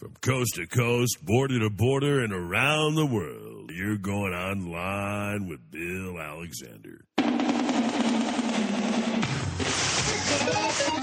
[0.00, 5.60] From coast to coast, border to border, and around the world, you're going online with
[5.70, 7.04] Bill Alexander.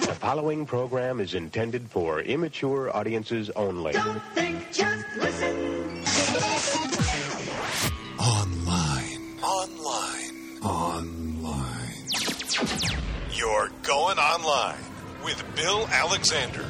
[0.04, 3.94] The following program is intended for immature audiences only.
[3.94, 6.04] Don't think, just listen.
[8.18, 9.40] Online.
[9.44, 10.64] Online.
[10.64, 11.94] Online.
[13.32, 14.80] You're going online
[15.24, 16.66] with Bill Alexander.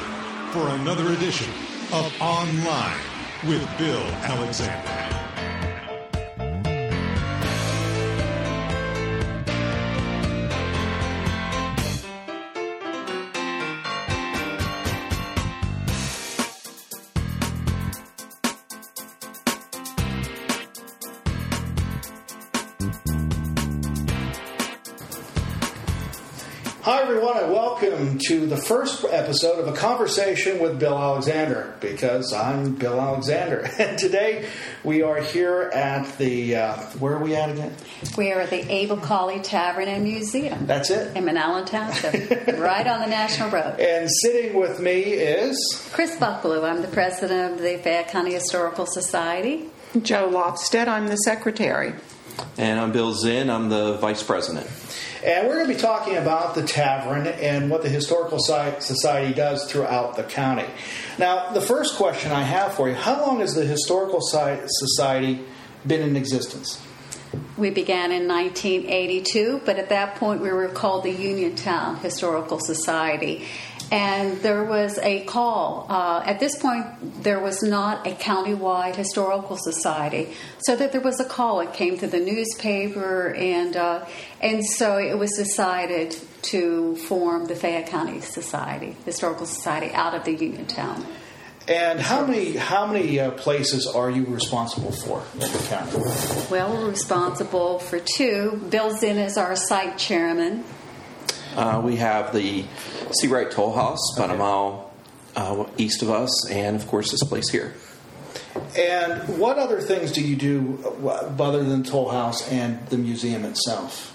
[0.53, 1.51] for another edition
[1.91, 2.97] of Online
[3.45, 5.20] with Bill Alexander.
[28.27, 33.67] To the first episode of a conversation with Bill Alexander because I'm Bill Alexander.
[33.79, 34.47] And today
[34.83, 37.73] we are here at the, uh, where are we at again?
[38.17, 41.17] We are at the Abel Colley Tavern and Museum That's it.
[41.17, 43.79] in Manalapan Township, right on the National Road.
[43.79, 48.85] And sitting with me is, Chris Buckelew, I'm the president of the Fayette County Historical
[48.85, 49.65] Society.
[49.99, 51.93] Jo Lofsted, I'm the secretary.
[52.57, 53.49] And I'm Bill Zinn.
[53.49, 54.67] I'm the vice president.
[55.23, 59.69] And we're going to be talking about the tavern and what the Historical Society does
[59.71, 60.65] throughout the county.
[61.17, 65.43] Now, the first question I have for you how long has the Historical Society
[65.85, 66.81] been in existence?
[67.57, 73.45] We began in 1982, but at that point we were called the Uniontown Historical Society.
[73.91, 75.85] And there was a call.
[75.89, 76.85] Uh, at this point,
[77.23, 81.59] there was not a countywide historical society, so that there was a call.
[81.59, 84.05] It came to the newspaper, and uh,
[84.39, 90.23] and so it was decided to form the Fayette County Society, Historical Society, out of
[90.23, 91.05] the Uniontown.
[91.67, 95.97] And how many how many uh, places are you responsible for in the county?
[96.49, 98.65] Well, we're responsible for two.
[98.69, 100.63] Bill Zinn is our site chairman.
[101.55, 102.63] Uh, we have the
[103.11, 104.35] Searight Toll House about Okay.
[104.35, 104.91] a mile
[105.35, 107.73] uh, east of us, and of course this place here.
[108.77, 113.45] And what other things do you do uh, other than Toll House and the museum
[113.45, 114.09] itself?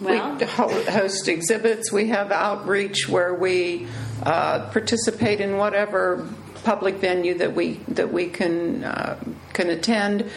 [0.00, 0.46] Well, we
[0.84, 1.90] host exhibits.
[1.90, 3.88] We have outreach where we
[4.22, 6.28] uh, participate in whatever
[6.62, 9.18] public venue that we that we can uh,
[9.54, 10.30] can attend.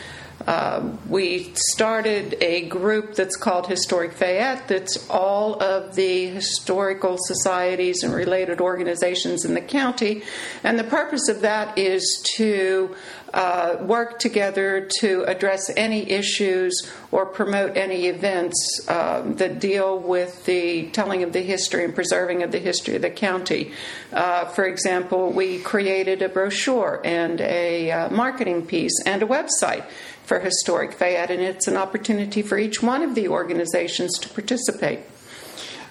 [0.48, 4.68] Uh, we started a group that's called Historic Fayette.
[4.68, 10.24] That's all of the historical societies and related organizations in the county,
[10.64, 12.96] and the purpose of that is to
[13.34, 20.46] uh, work together to address any issues or promote any events um, that deal with
[20.46, 23.72] the telling of the history and preserving of the history of the county.
[24.12, 29.86] Uh, for example, we created a brochure and a uh, marketing piece and a website
[30.32, 35.02] for Historic Fayette, and it's an opportunity for each one of the organizations to participate.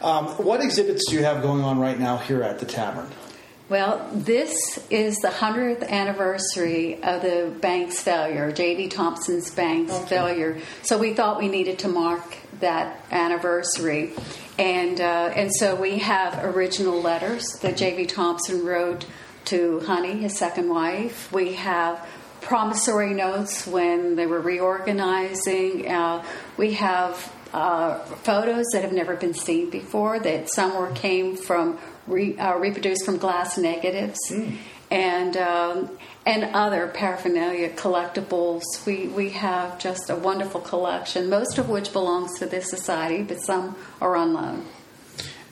[0.00, 3.06] Um, what exhibits do you have going on right now here at the tavern?
[3.68, 8.88] Well, this is the 100th anniversary of the bank's failure, J.V.
[8.88, 10.58] Thompson's bank's failure.
[10.84, 14.14] So we thought we needed to mark that anniversary.
[14.58, 18.06] And, uh, and so we have original letters that J.V.
[18.06, 19.04] Thompson wrote
[19.46, 21.30] to Honey, his second wife.
[21.30, 22.08] We have
[22.40, 25.88] promissory notes when they were reorganizing.
[25.88, 26.24] Uh,
[26.56, 30.18] we have uh, photos that have never been seen before.
[30.18, 34.18] That some were came from re, uh, reproduced from glass negatives,
[34.90, 35.90] and um,
[36.26, 38.62] and other paraphernalia collectibles.
[38.86, 43.40] We we have just a wonderful collection, most of which belongs to this society, but
[43.42, 44.66] some are on loan.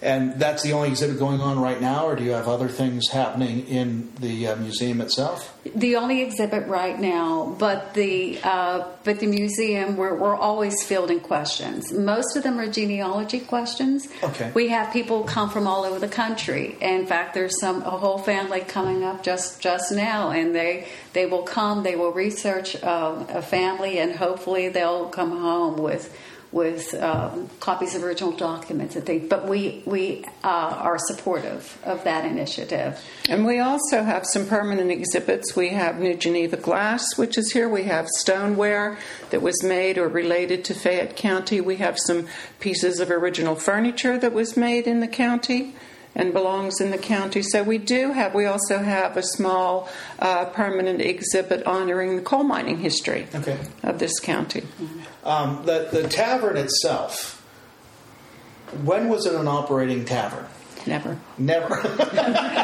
[0.00, 3.09] And that's the only exhibit going on right now, or do you have other things
[3.09, 5.59] happening in the uh, museum itself?
[5.74, 11.18] The only exhibit right now, but the uh, but the museum we're, we're always fielding
[11.18, 11.92] questions.
[11.92, 14.06] Most of them are genealogy questions.
[14.22, 14.53] Okay.
[14.54, 16.77] We have people come from all over the country.
[16.80, 21.27] In fact, there's some a whole family coming up just just now, and they they
[21.27, 21.83] will come.
[21.83, 26.16] They will research uh, a family, and hopefully they'll come home with
[26.50, 29.28] with um, copies of original documents and things.
[29.28, 32.98] But we we uh, are supportive of that initiative.
[33.28, 35.54] And we also have some permanent exhibits.
[35.54, 37.68] We have New Geneva glass, which is here.
[37.68, 38.98] We have stoneware
[39.30, 41.60] that was made or related to Fayette County.
[41.60, 42.27] We have some
[42.60, 45.74] pieces of original furniture that was made in the county
[46.15, 47.42] and belongs in the county.
[47.42, 52.42] So we do have, we also have a small uh, permanent exhibit honoring the coal
[52.42, 53.59] mining history Okay.
[53.83, 54.65] of this county.
[55.28, 57.34] Um, the the tavern itself.
[58.84, 60.47] When was it an operating tavern?
[60.86, 61.19] Never.
[61.39, 61.77] Never.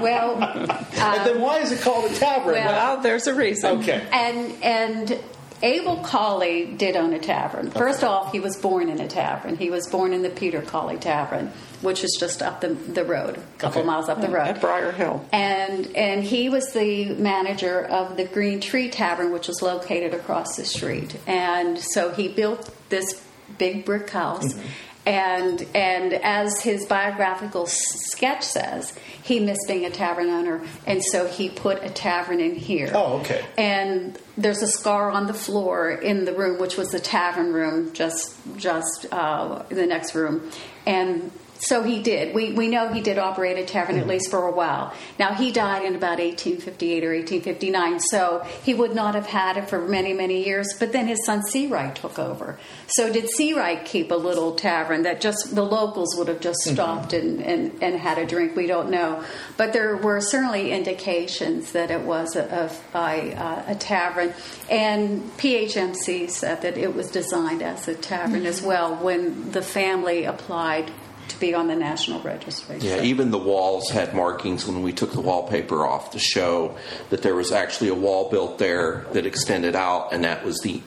[0.00, 2.52] Well, and then why is it called a tavern?
[2.54, 3.78] Well- Well, there's a reason.
[3.80, 4.06] okay.
[4.12, 5.18] and and
[5.62, 7.70] Abel Colley did own a tavern.
[7.70, 9.56] First off, he was born in a tavern.
[9.56, 13.36] He was born in the Peter Colley Tavern, which is just up the, the road,
[13.38, 13.86] a couple Okay.
[13.86, 14.46] miles up the road.
[14.48, 15.24] At Briar Hill.
[15.32, 20.56] and and he was the manager of the Green Tree Tavern, which was located across
[20.56, 21.16] the street.
[21.26, 23.20] And so he built this
[23.58, 24.52] big brick house.
[24.54, 24.66] Mm-hmm.
[25.08, 31.26] And and as his biographical sketch says, he missed being a tavern owner, and so
[31.26, 32.92] he put a tavern in here.
[32.94, 33.42] Oh, okay.
[33.56, 37.94] And there's a scar on the floor in the room, which was the tavern room,
[37.94, 40.50] just just uh, in the next room.
[40.84, 42.34] And so he did.
[42.34, 44.10] We we know he did operate a tavern at mm-hmm.
[44.10, 44.94] least for a while.
[45.18, 49.68] Now he died in about 1858 or 1859, so he would not have had it
[49.68, 50.68] for many many years.
[50.78, 52.58] But then his son Searight took over.
[52.88, 56.74] So did Searight keep a little tavern that just the locals would have just mm-hmm.
[56.74, 58.56] stopped and, and, and had a drink?
[58.56, 59.24] We don't know,
[59.56, 64.32] but there were certainly indications that it was a, a, a, uh, a tavern.
[64.70, 68.68] And PHMC said that it was designed as a tavern as mm-hmm.
[68.68, 70.90] well when the family applied
[71.28, 72.78] to be on the National Registry.
[72.80, 76.76] Yeah, even the walls had markings when we took the wallpaper off to show
[77.10, 80.80] that there was actually a wall built there that extended out, and that was the,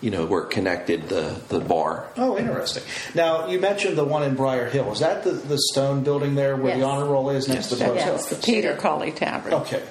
[0.00, 2.08] you know, where it connected the, the bar.
[2.16, 2.82] Oh, interesting.
[3.14, 4.90] Now you mentioned the one in Briar Hill.
[4.92, 7.84] Is that the, the stone building there where the honor roll is next to the
[7.84, 8.08] post Yes.
[8.24, 8.38] office?
[8.38, 9.54] The Peter Colley Tavern.
[9.54, 9.82] Okay.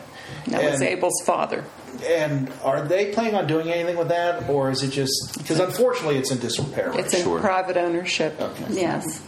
[0.47, 1.63] That was Abel's father.
[2.05, 6.17] And are they planning on doing anything with that, or is it just because unfortunately
[6.17, 6.89] it's in disrepair?
[6.89, 7.39] right It's in Sure.
[7.39, 8.39] private ownership.
[8.41, 8.65] Okay.
[8.71, 9.21] Yes.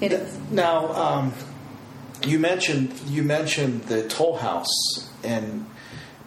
[0.00, 0.38] It is.
[0.50, 1.34] Now, um,
[2.24, 5.66] you mentioned you mentioned the toll house, and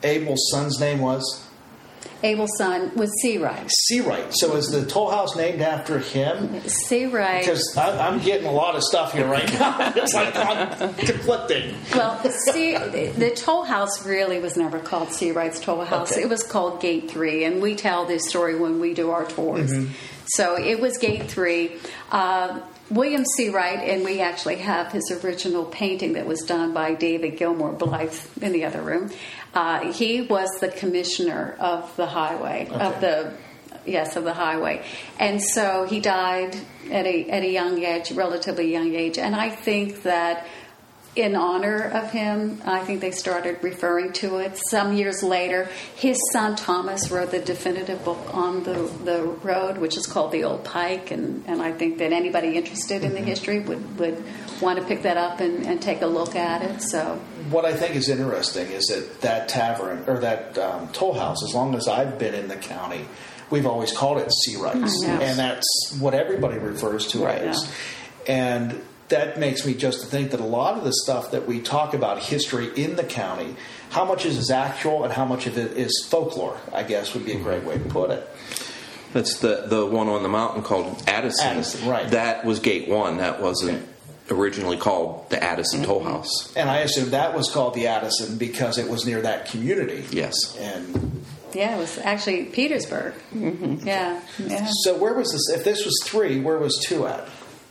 [0.04, 1.48] Abel's son's name was
[2.24, 3.70] Abel's son was Searight.
[3.88, 4.34] Searight.
[4.34, 6.62] So is the toll house named after him?
[6.68, 7.42] Searight.
[7.42, 9.92] Because I'm getting a lot of stuff here right now.
[9.96, 11.76] it's like I'm conflicting.
[11.96, 16.12] Well, see, the toll house really was never called Searight's Toll House.
[16.12, 16.22] Okay.
[16.22, 19.72] It was called Gate 3, and we tell this story when we do our tours.
[19.72, 19.94] Mm-hmm.
[20.28, 21.72] So it was Gate 3.
[22.12, 27.38] Uh, William Searight, and we actually have his original painting that was done by David
[27.38, 29.12] Gilmour Blythe in the other room.
[29.54, 33.34] Uh, he was the commissioner of the highway, of the
[33.86, 34.84] yes, of the highway.
[35.20, 36.56] And so he died
[36.92, 39.18] at a at a young age, relatively young age.
[39.18, 40.48] And I think that
[41.14, 44.58] in honor of him, I think they started referring to it.
[44.70, 49.98] Some years later, his son Thomas wrote the definitive book on the, the road, which
[49.98, 51.12] is called The Old Pike.
[51.12, 54.24] And, and I think that anybody interested in the history would, would
[54.62, 56.82] want to pick that up and, and take a look at it.
[56.82, 57.20] So,
[57.50, 61.54] What I think is interesting is that that tavern or that um, toll house, as
[61.54, 63.06] long as I've been in the county,
[63.50, 65.22] we've always called it Searights, I know.
[65.24, 67.42] and that's what everybody refers to Right.
[67.42, 67.70] it as.
[68.28, 68.82] And
[69.12, 71.94] that makes me just to think that a lot of the stuff that we talk
[71.94, 73.56] about history in the county,
[73.92, 77.34] how much is actual and how much of it is folklore, I guess would be
[77.34, 78.28] a great way to put it.
[79.14, 81.46] That's the the one on the mountain called Addison.
[81.46, 82.10] Addison, right.
[82.12, 83.18] That was Gate One.
[83.18, 83.88] That wasn't
[84.30, 86.56] originally called the Addison Toll House.
[86.56, 90.06] And I assume that was called the Addison because it was near that community.
[90.12, 90.36] Yes.
[90.58, 93.14] And yeah, it was actually Petersburg.
[93.34, 93.86] Mm-hmm.
[93.86, 94.70] Yeah, yeah.
[94.84, 95.58] so, where was this?
[95.58, 97.28] If this was three, where was two at?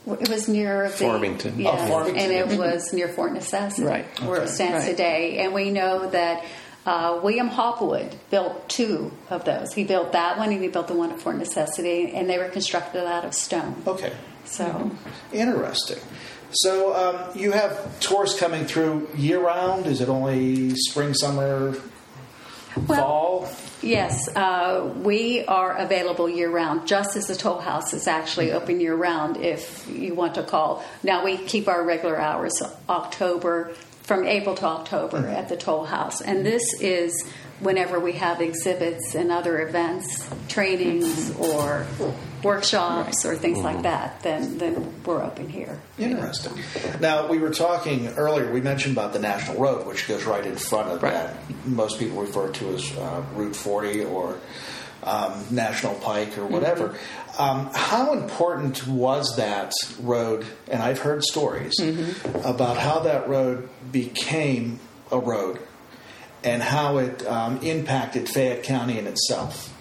[0.07, 1.61] It was near the, Farmington.
[1.61, 2.23] yeah, Oh, Farmington.
[2.23, 4.07] and it was near Fort Necessity, Right.
[4.23, 4.91] where it stands Right.
[4.91, 5.39] today.
[5.39, 6.43] And we know that
[6.87, 9.75] uh, William Hopwood built two of those.
[9.75, 12.49] He built that one, and he built the one at Fort Necessity, and they were
[12.49, 13.77] constructed out of stone.
[13.87, 14.13] Okay.
[14.47, 14.91] So,
[15.33, 15.99] Interesting.
[16.53, 19.87] So um, you have tours coming through year round.
[19.87, 21.75] Is it only spring, summer,
[22.89, 23.49] fall?
[23.83, 28.81] Yes, uh, we are available year round, just as the toll house is actually open
[28.81, 30.85] year round if you want to call.
[31.03, 33.73] Now, we keep our regular hours October,
[34.03, 36.21] from April to October at the toll house.
[36.21, 41.87] And this is whenever we have exhibits and other events, trainings or
[42.43, 45.79] workshops or things like that, then, then we're open here.
[45.99, 46.55] Interesting.
[47.01, 48.51] Now we were talking earlier.
[48.51, 51.13] We mentioned about the national road, which goes right in front of Right.
[51.13, 51.37] that.
[51.67, 54.39] Most people refer to as uh, Route 40 or
[55.03, 56.97] um, National Pike or whatever.
[57.39, 60.45] Um, how important was that road?
[60.69, 61.75] And I've heard stories
[62.45, 64.79] about how that road became
[65.13, 65.59] a road
[66.45, 69.75] and how it um, impacted Fayette County in itself.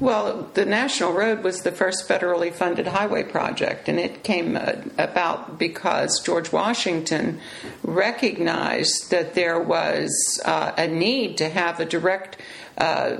[0.00, 4.72] Well, the National Road was the first federally funded highway project, and it came uh,
[4.96, 7.40] about because George Washington
[7.82, 12.38] recognized that there was uh, a need to have a direct
[12.78, 13.16] uh,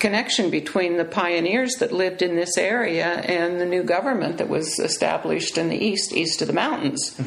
[0.00, 4.80] connection between the pioneers that lived in this area and the new government that was
[4.80, 7.18] established in the east, east of the mountains.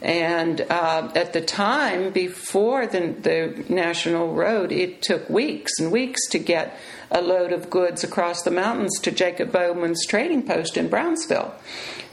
[0.00, 6.28] And uh, at the time, before the, the National Road, it took weeks and weeks
[6.30, 6.78] to get
[7.10, 11.54] a load of goods across the mountains to Jacob Bowman's trading post in Brownsville.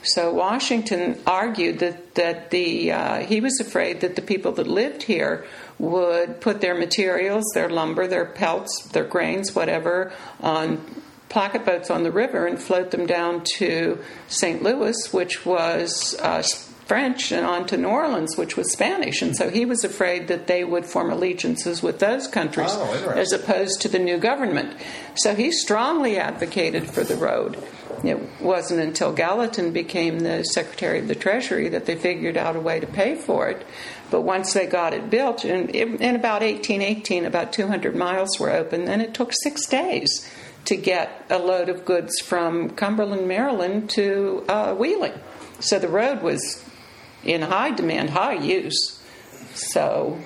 [0.01, 5.03] So Washington argued that that the uh, he was afraid that the people that lived
[5.03, 5.45] here
[5.79, 10.79] would put their materials, their lumber, their pelts, their grains, whatever, on
[11.27, 14.61] placket boats on the river and float them down to St.
[14.61, 16.43] Louis, which was uh,
[16.85, 19.21] French, and on to New Orleans, which was Spanish.
[19.21, 23.31] And so he was afraid that they would form allegiances with those countries Oh, as
[23.31, 24.75] opposed to the new government.
[25.15, 27.57] So he strongly advocated for the road.
[28.03, 32.59] It wasn't until Gallatin became the Secretary of the Treasury that they figured out a
[32.59, 33.65] way to pay for it.
[34.11, 38.87] But once they got it built, in, in about 1818, about 200 miles were open,
[38.87, 40.29] and it took six days
[40.65, 45.13] to get a load of goods from Cumberland, Maryland to uh, Wheeling.
[45.59, 46.63] So the road was
[47.25, 49.01] in high demand, high use.
[49.53, 50.19] So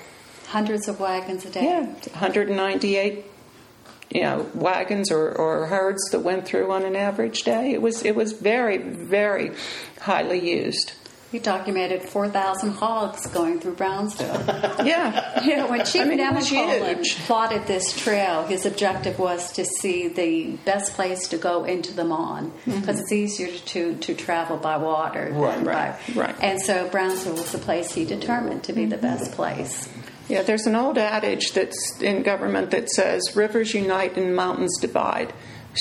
[0.48, 1.64] Hundreds of wagons a day.
[1.64, 3.26] yeah, 198
[4.12, 7.72] you know wagons or, or herds that went through on an average day.
[7.74, 9.52] It was it was very very
[10.02, 10.94] highly used.
[11.32, 14.30] He documented 4,000 hogs going through Brownsville.
[14.86, 19.20] Yeah, You know, when Chief I mean, it was Nemacolin plotted this trail, his objective
[19.20, 22.90] was to see the best place to go into the on because mm-hmm.
[22.90, 25.32] it's easier to, to travel by water.
[25.34, 26.36] Right, than right, by, right.
[26.42, 29.06] And so Brownsville was the place he determined to be the mm-hmm.
[29.06, 29.90] best place.
[30.28, 30.42] yeah.
[30.42, 35.34] There's an old adage that's in government that says rivers unite and mountains divide.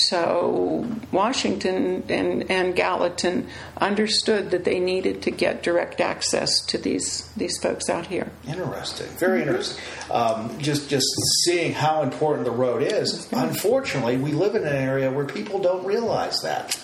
[0.07, 7.29] So Washington and, and Gallatin understood that they needed to get direct access to these
[7.35, 8.31] these folks out here.
[8.47, 9.83] Interesting, very interesting.
[10.11, 11.07] Um, just just
[11.43, 13.31] seeing how important the road is.
[13.31, 16.79] Unfortunately, we live in an area where people don't realize that.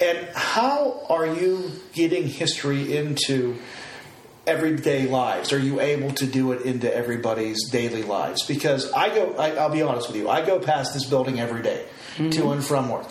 [0.00, 3.56] And how are you getting history into
[4.46, 5.52] everyday lives?
[5.52, 8.44] Are you able to do it into everybody's daily lives?
[8.44, 11.62] Because I go, I, I'll be honest with you, I go past this building every
[11.62, 11.84] day
[12.16, 12.48] to mm-hmm.
[12.48, 13.06] and from work.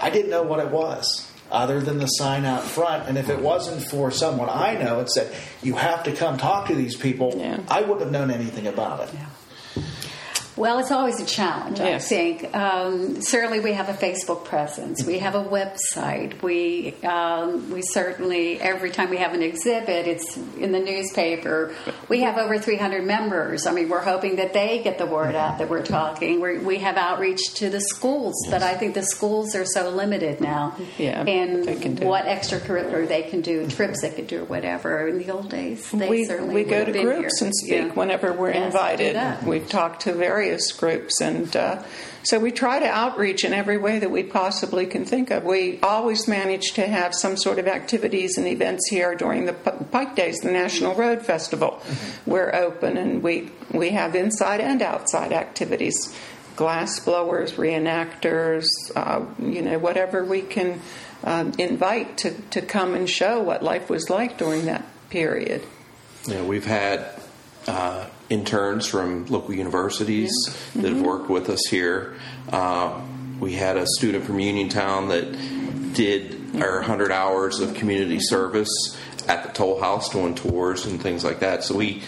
[0.00, 3.08] I didn't know what it was other than the sign out front.
[3.08, 6.68] And if it wasn't for someone I know, it said, you have to come talk
[6.68, 7.60] to these people, Yeah.
[7.68, 9.14] I wouldn't have known anything about it.
[10.56, 12.04] Well, it's always a challenge, Yes.
[12.04, 12.54] I think.
[12.56, 15.04] Um, certainly, we have a Facebook presence.
[15.04, 16.40] We have a website.
[16.42, 21.74] We um, we certainly every time we have an exhibit, it's in the newspaper.
[22.08, 23.66] We have over 300 members.
[23.66, 26.40] I mean, we're hoping that they get the word out that we're talking.
[26.40, 30.40] we we have outreach to the schools, but I think the schools are so limited
[30.40, 32.06] now Yeah, in they can do.
[32.06, 35.08] what extracurricular they can do, trips they could do, or whatever.
[35.08, 37.46] In the old days, they we, certainly we go to groups here.
[37.48, 37.92] and speak Yeah.
[37.94, 39.44] whenever we're Yes, invited.
[39.44, 40.12] We've talked to
[40.44, 41.82] various groups, and uh,
[42.24, 45.44] so we try to outreach in every way that we possibly can think of.
[45.44, 50.16] We always manage to have some sort of activities and events here during the Pike
[50.16, 51.82] Days, the National Road Festival.
[52.26, 56.14] We're open, and we we have inside and outside activities.
[56.56, 60.80] Glass blowers, reenactors, uh, you know, whatever we can
[61.24, 65.64] um, invite to, to come and show what life was like during that period.
[66.28, 67.06] Yeah, we've had
[67.66, 70.32] uh, interns from local universities
[70.74, 72.14] that have worked with us here.
[72.50, 73.00] Uh,
[73.40, 78.70] we had a student from Uniontown that did our 100 hours of community service
[79.28, 81.64] at the toll house doing tours and things like that.
[81.64, 82.02] So we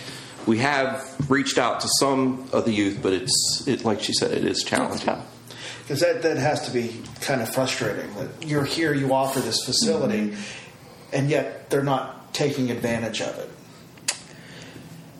[0.47, 4.31] we have reached out to some of the youth, but it's it like she said,
[4.31, 5.17] it is challenging.
[5.83, 8.13] Because that, that has to be kind of frustrating.
[8.15, 10.37] That you're here, you offer this facility,
[11.13, 13.51] and yet they're not taking advantage of it.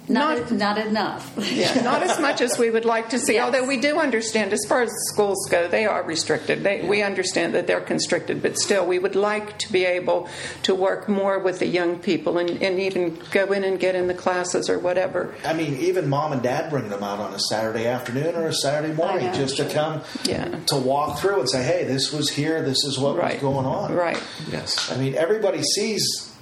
[0.09, 1.33] Not, not enough.
[1.57, 3.35] Yeah, not as much as we would like to see.
[3.35, 3.45] Yes.
[3.45, 6.63] Although we do understand, as far as schools go, they are restricted.
[6.63, 10.29] They, we understand that they're constricted, but still, we would like to be able
[10.65, 14.07] to work more with the young people and, and even go in and get in
[14.07, 15.35] the classes or whatever.
[15.45, 18.53] I mean, even mom and dad bring them out on a Saturday afternoon or a
[18.55, 20.59] Saturday morning just to come Yeah.
[20.67, 23.35] to walk through and say, hey, this was here, this is what Right.
[23.35, 23.95] was going on.
[23.95, 24.23] Right.
[24.51, 24.93] Yes.
[24.93, 26.35] I mean, everybody sees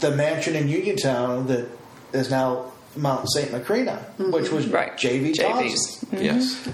[0.00, 1.68] the mansion in Uniontown that
[2.14, 3.50] is now Mount St.
[3.50, 4.74] Macrina, which was mm-hmm.
[4.74, 4.96] Right.
[4.96, 5.32] J.V.
[5.32, 5.38] JV's.
[5.38, 6.08] Thompson.
[6.08, 6.24] Mm-hmm.
[6.24, 6.68] Yes.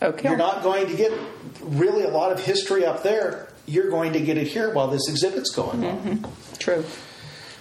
[0.00, 0.28] Okay.
[0.28, 1.12] You're not going to get
[1.62, 3.48] really a lot of history up there.
[3.66, 5.98] You're going to get it here while this exhibit's going on.
[5.98, 6.54] Mm-hmm.
[6.58, 6.84] True.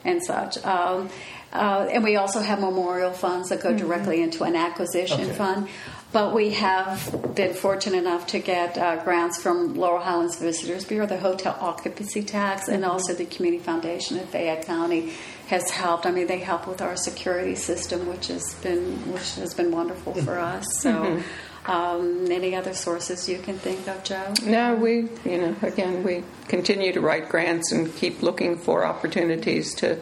[0.05, 0.63] and such.
[0.65, 1.09] Um,
[1.51, 5.33] uh, and we also have memorial funds that go directly into an acquisition Okay.
[5.33, 5.67] fund.
[6.11, 11.05] But we have been fortunate enough to get uh, grants from Laurel Highlands Visitors Bureau,
[11.05, 15.13] the hotel occupancy tax, and also the Community Foundation of Fayette County
[15.49, 16.07] has helped.
[16.07, 20.15] I mean, they help with our security system, which has been which has been wonderful
[20.15, 20.65] for us.
[20.79, 21.21] So,
[21.67, 24.33] um, any other sources you can think of, Jo?
[24.43, 29.75] No, we, you know, again, we continue to write grants and keep looking for opportunities
[29.75, 29.99] to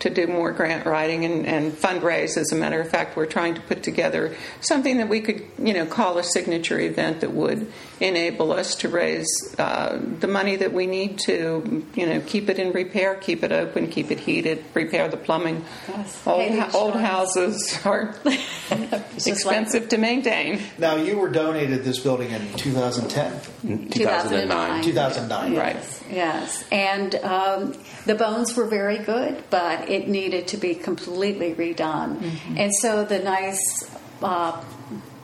[0.00, 2.36] to do more grant writing and, and fundraise.
[2.36, 5.72] As a matter of fact, we're trying to put together something that we could, you
[5.72, 9.26] know, call a signature event that would enable us to raise
[9.58, 13.52] uh, the money that we need to, you know, keep it in repair, keep it
[13.52, 15.64] open, keep it heated, repair the plumbing.
[15.88, 16.26] Yes.
[16.26, 20.60] Old, Pay the ho- old houses are Just like- expensive to maintain.
[20.78, 24.82] now you were donated this building in 2010, 2009.
[24.84, 25.56] 2009.
[25.56, 25.74] Right.
[25.76, 26.64] Yes, yes.
[26.70, 27.74] And um,
[28.06, 32.30] the bones were very good, but it needed to be completely redone.
[32.56, 33.60] And so the nice
[34.22, 34.62] uh,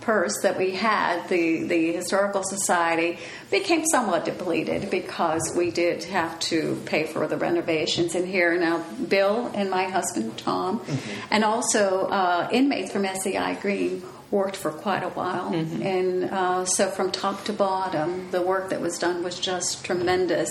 [0.04, 3.18] purse that we had, the, the Historical Society,
[3.50, 8.14] became somewhat depleted because we did have to pay for the renovations.
[8.14, 10.84] And here now, Bill and my husband, Tom,
[11.30, 15.54] and also uh, inmates from SCI Greene worked for quite a while.
[15.54, 20.50] And uh, so from top to bottom, the work that was done was just tremendous.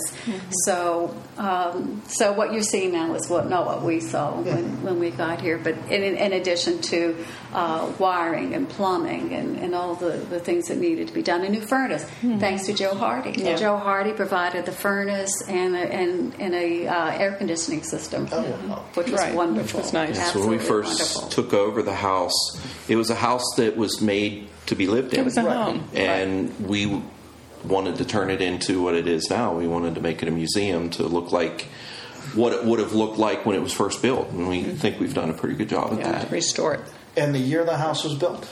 [0.64, 4.98] So, um, so what you're seeing now is what not what we saw when, when
[4.98, 9.94] we got here, but in, in addition to uh, wiring and plumbing and, and all
[9.94, 12.04] the, the things that needed to be done, a new furnace,
[12.40, 13.32] thanks to Joe Hardy.
[13.40, 13.54] Yeah.
[13.56, 18.42] Joe Hardy provided the furnace and a, and, and a uh, air conditioning system, Oh,
[18.68, 18.84] wow.
[18.94, 20.32] which was Right, which was nice.
[20.32, 21.28] So when we first wonderful.
[21.30, 22.34] took over the house,
[22.88, 25.20] it was a house that was made to be lived in.
[25.20, 25.88] It was a home.
[25.94, 27.02] and we
[27.64, 29.54] wanted to turn it into what it is now.
[29.54, 31.68] We wanted to make it a museum to look like
[32.34, 35.14] what it would have looked like when it was first built, and we think we've
[35.14, 36.30] done a pretty good job of Yeah, to that.
[36.32, 36.80] restore it.
[37.16, 38.48] And the year the house was built?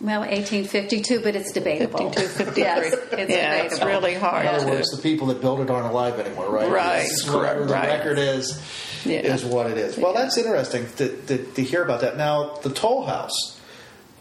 [0.00, 2.10] Well, 1852, but it's debatable.
[2.12, 2.62] 52, 53.
[2.62, 4.46] Yes, it's yeah, it's really hard.
[4.46, 6.70] In other words, the people that built it aren't alive anymore, right?
[6.70, 7.02] Right.
[7.04, 7.88] It's Whatever the Right.
[7.88, 8.62] record is,
[9.04, 9.20] Yeah.
[9.20, 9.96] is what it is.
[9.98, 12.16] Well, that's interesting to, to, to hear about that.
[12.16, 13.58] Now, the toll house,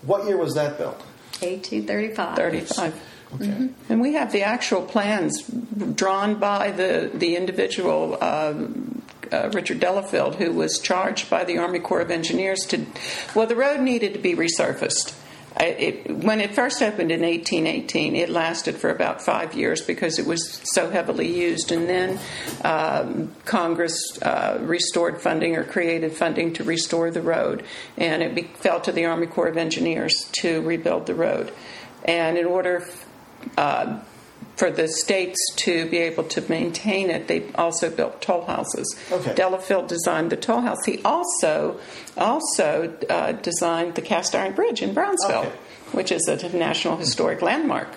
[0.02, 1.00] what year was that built?
[1.42, 2.36] 1835.
[2.36, 3.02] 35.
[3.36, 3.70] Okay.
[3.90, 5.44] And we have the actual plans
[5.94, 11.80] drawn by the, the individual, um, uh, Richard Delafield, who was charged by the Army
[11.80, 12.86] Corps of Engineers to.
[13.36, 15.14] Well, the road needed to be resurfaced.
[15.60, 20.28] It, when it first opened in 1818, it lasted for about five years because it
[20.28, 21.72] was so heavily used.
[21.72, 22.20] And then
[22.64, 27.64] um, Congress uh, restored funding or created funding to restore the road,
[27.98, 31.52] and it be, fell to the Army Corps of Engineers to rebuild the road.
[32.06, 32.88] And in order
[33.58, 34.00] uh,
[34.58, 38.98] for the states to be able to maintain it, they also built toll houses.
[39.12, 39.34] Okay.
[39.36, 40.84] Delafield designed the toll house.
[40.86, 41.80] He also
[42.18, 45.52] also uh, designed the cast iron bridge in Brownsville, Okay.
[45.92, 47.88] which is a national historic landmark.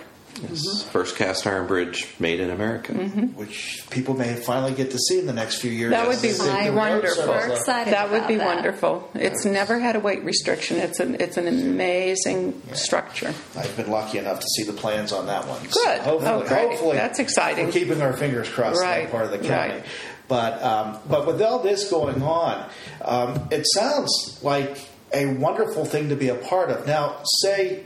[0.44, 2.92] It's the First cast iron bridge made in America.
[2.92, 5.90] Which people may finally get to see in the next few years.
[5.90, 7.14] That would be the- the I'm road wonderful.
[7.16, 7.58] settles We're up.
[7.58, 8.46] excited That would about be that.
[8.46, 9.10] wonderful.
[9.14, 10.78] It's never had a weight restriction.
[10.78, 13.34] It's an it's an amazing structure.
[13.56, 15.60] I've been lucky enough to see the plans on that one.
[15.70, 16.00] So Good.
[16.00, 16.68] hopefully, Oh, great.
[16.70, 17.66] hopefully, That's exciting.
[17.66, 19.02] We're keeping our fingers crossed in Right.
[19.04, 19.74] that part of the county.
[19.74, 19.84] Right.
[20.28, 22.64] But um, but with all this going on,
[23.04, 24.78] um, it sounds like
[25.12, 26.86] a wonderful thing to be a part of.
[26.86, 27.80] Now, say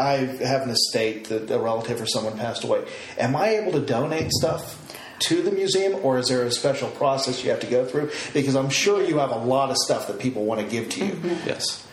[0.00, 2.84] I have an estate that a relative or someone passed away.
[3.18, 4.76] Am I able to donate stuff?
[5.24, 8.10] To the museum, or is there a special process you have to go through?
[8.32, 11.04] Because I'm sure you have a lot of stuff that people want to give to
[11.04, 11.12] you.
[11.12, 11.46] Mm-hmm.
[11.46, 11.86] Yes.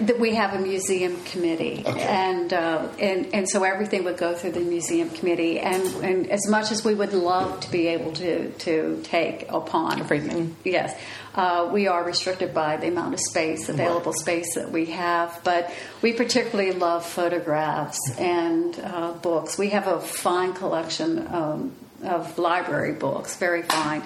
[0.00, 2.00] That we have a museum committee, Okay.
[2.00, 5.60] and, uh, and and so everything would go through the museum committee.
[5.60, 10.00] And, and as much as we would love to be able to to take upon
[10.00, 10.56] Everything.
[10.64, 10.98] yes,
[11.34, 15.40] uh, we are restricted by the amount of space, available space that we have.
[15.42, 19.58] But we particularly love photographs and uh, books.
[19.58, 24.02] We have a fine collection um, of library books, very fine.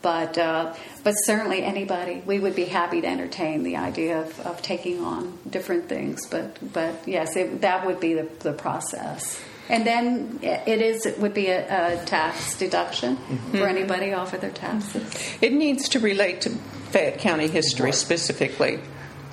[0.00, 4.62] But uh, but certainly anybody, we would be happy to entertain the idea of, of
[4.62, 6.26] taking on different things.
[6.26, 9.42] But but yes, it, that would be the, the process.
[9.68, 13.56] And then it is it would be a, a tax deduction for mm-hmm.
[13.62, 15.36] anybody off of their taxes.
[15.42, 18.80] It needs to relate to Fayette County history specifically.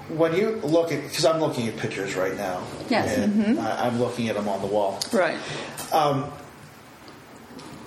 [0.10, 3.18] When you look at, because I'm looking at pictures right now, Yes.
[3.18, 3.60] and mm-hmm.
[3.60, 5.00] I, I'm looking at them on the wall.
[5.12, 5.38] Right.
[5.92, 6.32] Um,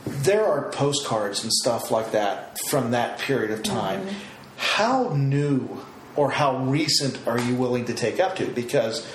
[0.06, 4.00] there are postcards and stuff like that from that period of time.
[4.00, 4.18] Mm-hmm.
[4.56, 5.80] How new
[6.16, 8.46] or how recent are you willing to take up to?
[8.46, 9.06] Because,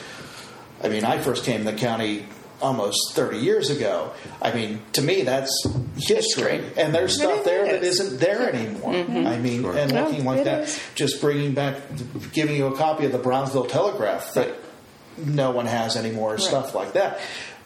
[0.82, 2.26] I mean, I first came to the county
[2.64, 4.12] almost 30 years ago.
[4.42, 5.52] I mean, to me, that's
[5.96, 6.16] history.
[6.16, 6.64] History.
[6.78, 8.94] And there's It stuff there that isn't there anymore.
[8.94, 9.28] Mm-hmm.
[9.28, 10.80] I mean, and No, looking like it that, is.
[10.96, 11.76] just bringing back,
[12.32, 14.56] giving you a copy of the Brownsville Telegraph that
[15.18, 17.20] no one has anymore, stuff like that.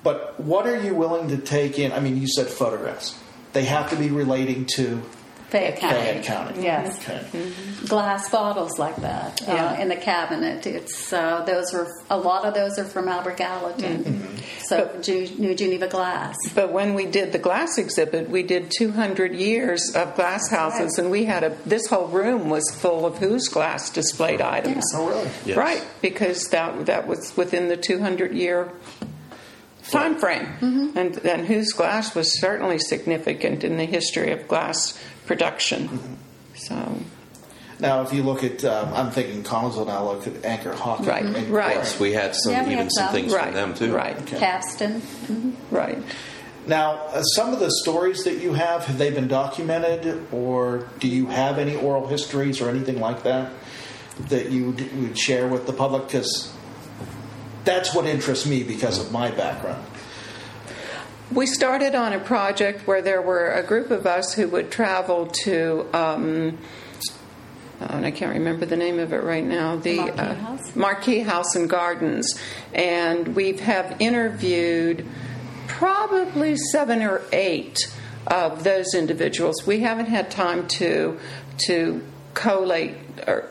[0.03, 1.91] But what are you willing to take in?
[1.91, 3.17] I mean, you said photographs.
[3.53, 5.01] They have to be relating to
[5.49, 5.95] Fayette County.
[5.99, 6.61] Fayette County.
[6.63, 6.99] Yes.
[7.09, 7.51] Okay.
[7.87, 10.67] Glass bottles like that uh, in the cabinet.
[10.67, 14.03] It's uh, those are a lot of those are from Albert Gallatin.
[14.03, 14.35] Mm-hmm.
[14.65, 16.35] So Ju- New Geneva glass.
[16.53, 21.09] But when we did the glass exhibit, we did 200 years of glass houses, and
[21.09, 24.83] we had a this whole room was full of whose glass displayed items.
[24.93, 25.29] Oh, really?
[25.45, 25.55] Yes.
[25.57, 28.69] Right, because that that was within the 200 year
[29.89, 30.97] time frame, Mm-hmm.
[30.97, 35.87] and and whose glass was certainly significant in the history of glass production.
[35.89, 36.13] Mm-hmm.
[36.55, 36.97] So
[37.79, 41.05] Now, if you look at, um, I'm thinking Connellsville now, look at Anchor Hocking.
[41.05, 41.75] Right, and right.
[41.75, 41.99] Clark.
[41.99, 43.13] We had some Yeah, we even had some some.
[43.13, 43.93] things right, from them too.
[43.93, 44.39] right, Okay.
[44.39, 45.01] Capstan.
[45.69, 45.99] right.
[46.65, 51.07] Now, uh, some of the stories that you have, have they been documented, or do
[51.07, 53.51] you have any oral histories or anything like that
[54.29, 56.07] that you would share with the public?
[56.07, 56.51] Because
[57.63, 59.85] that's what interests me because of my background.
[61.31, 65.27] We started on a project where there were a group of us who would travel
[65.43, 66.57] to, um,
[67.81, 70.75] and I can't remember the name of it right now, the Marquee uh, House?
[70.75, 72.39] Marquee House and Gardens,
[72.73, 75.05] and we have interviewed
[75.67, 77.77] probably seven or eight
[78.27, 79.67] of those individuals.
[79.67, 81.19] We haven't had time to
[81.67, 82.01] to
[82.35, 82.95] collate
[83.27, 83.49] or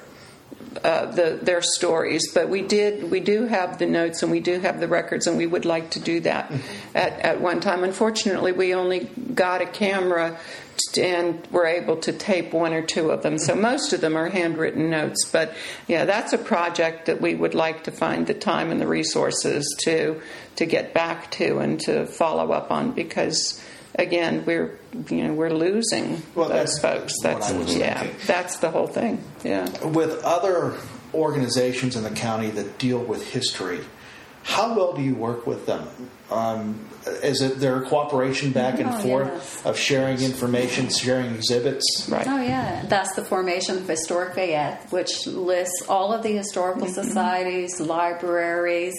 [0.87, 3.11] uh, the, their stories, but we did.
[3.11, 5.91] We do have the notes and we do have the records, and we would like
[5.91, 6.53] to do that
[6.95, 7.83] at, at one time.
[7.83, 9.01] Unfortunately, we only
[9.35, 10.39] got a camera
[10.97, 13.37] and were able to tape one or two of them.
[13.37, 15.25] So most of them are handwritten notes.
[15.25, 15.55] But
[15.89, 19.67] yeah, that's a project that we would like to find the time and the resources
[19.87, 20.23] to
[20.55, 23.61] to get back to and to follow up on because.
[23.99, 24.79] Again, we're
[25.09, 27.15] you know we're losing Well, those that's folks.
[27.23, 28.21] what That's I was yeah, thinking.
[28.27, 29.23] that's the whole thing.
[29.43, 29.69] Yeah.
[29.87, 30.75] With other
[31.15, 33.81] organizations in the county that deal with history,
[34.43, 35.89] how well do you work with them?
[36.31, 36.81] Um,
[37.23, 39.63] is it their cooperation back and Oh, forth yes.
[39.65, 42.09] of sharing information, sharing exhibits?
[42.11, 42.27] Right.
[42.29, 47.81] Oh yeah, that's the formation of Historic Fayette, which lists all of the historical societies,
[47.81, 48.95] libraries,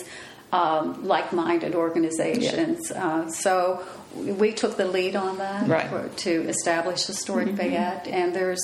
[0.53, 2.89] um, like-minded organizations.
[2.91, 3.83] Uh, so
[4.15, 5.89] we took the lead on that Right.
[5.89, 8.62] for- to establish Historic Fayette, and there's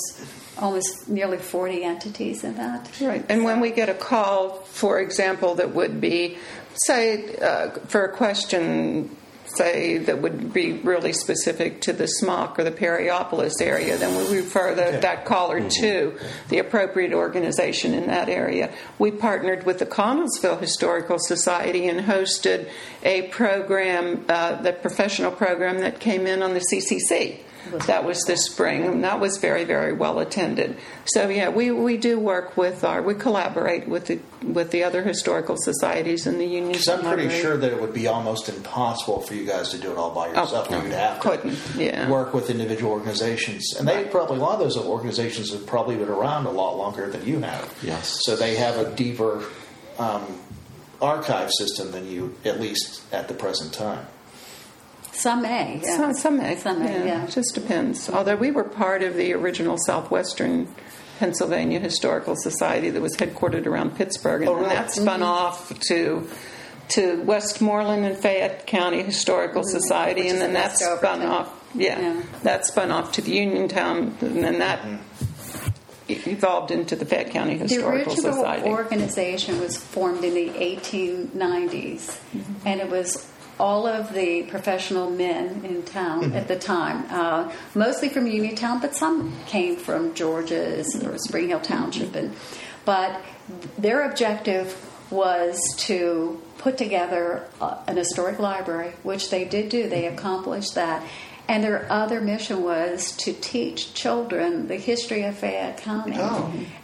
[0.58, 2.88] almost nearly 40 entities in that.
[3.02, 3.26] Right.
[3.30, 6.38] And when we get a call, for example, that would be,
[6.86, 9.16] say, uh, for a question,
[9.56, 14.38] say, that would be really specific to the Smock or the Perryopolis area, then we
[14.38, 16.18] refer the, that caller to
[16.50, 18.74] the appropriate organization in that area.
[19.00, 22.70] We partnered with the Connellsville Historical Society and hosted
[23.04, 27.40] a program, uh, the professional program that came in on the CCC.
[27.88, 30.78] That was this spring, and that was very, very well attended.
[31.06, 35.02] So yeah, we, we do work with our we collaborate with the with the other
[35.04, 36.74] historical societies in the union.
[36.74, 39.92] Because I'm pretty sure that it would be almost impossible for you guys to do
[39.92, 40.70] it all by yourself.
[40.70, 40.82] no.
[40.84, 42.10] You'd have to Oh, Couldn't, yeah.
[42.10, 46.10] work with individual organizations, and they probably a lot of those organizations have probably been
[46.10, 47.74] around a lot longer than you have.
[47.82, 48.20] Yes.
[48.24, 49.44] So they have a deeper
[49.98, 50.26] um,
[51.02, 54.06] archive system than you, at least at the present time.
[55.14, 55.96] Some may, yeah.
[55.98, 57.24] Some, some may, Some may, yeah.
[57.26, 58.10] It just depends.
[58.10, 60.68] Although we were part of the original Southwestern
[61.20, 64.76] Pennsylvania Historical Society that was headquartered around Pittsburgh, and Oh, then really?
[64.76, 66.28] that spun off to
[66.90, 71.28] to Westmoreland and Fayette County Historical Society, Which and then that spun too.
[71.28, 71.64] off.
[71.74, 72.22] Yeah, Yeah.
[72.44, 74.80] that spun off to the Uniontown, and then that.
[74.82, 75.00] Mm-hmm.
[76.30, 78.22] evolved into the Fayette County Historical Society.
[78.22, 78.70] The original Society.
[78.70, 82.68] organization was formed in the 1890s, Mm-hmm.
[82.68, 83.26] and it was
[83.60, 86.36] all of the professional men in town Mm-hmm.
[86.36, 91.60] at the time, uh, mostly from Uniontown, but some came from George's or Spring Hill
[91.60, 92.16] Township.
[92.16, 92.34] And,
[92.86, 93.22] but
[93.78, 94.76] their objective
[95.12, 99.90] was to put together uh, an historic library, which they did do.
[99.90, 101.04] They accomplished that.
[101.48, 106.14] And their other mission was to teach children the history of Fayette County.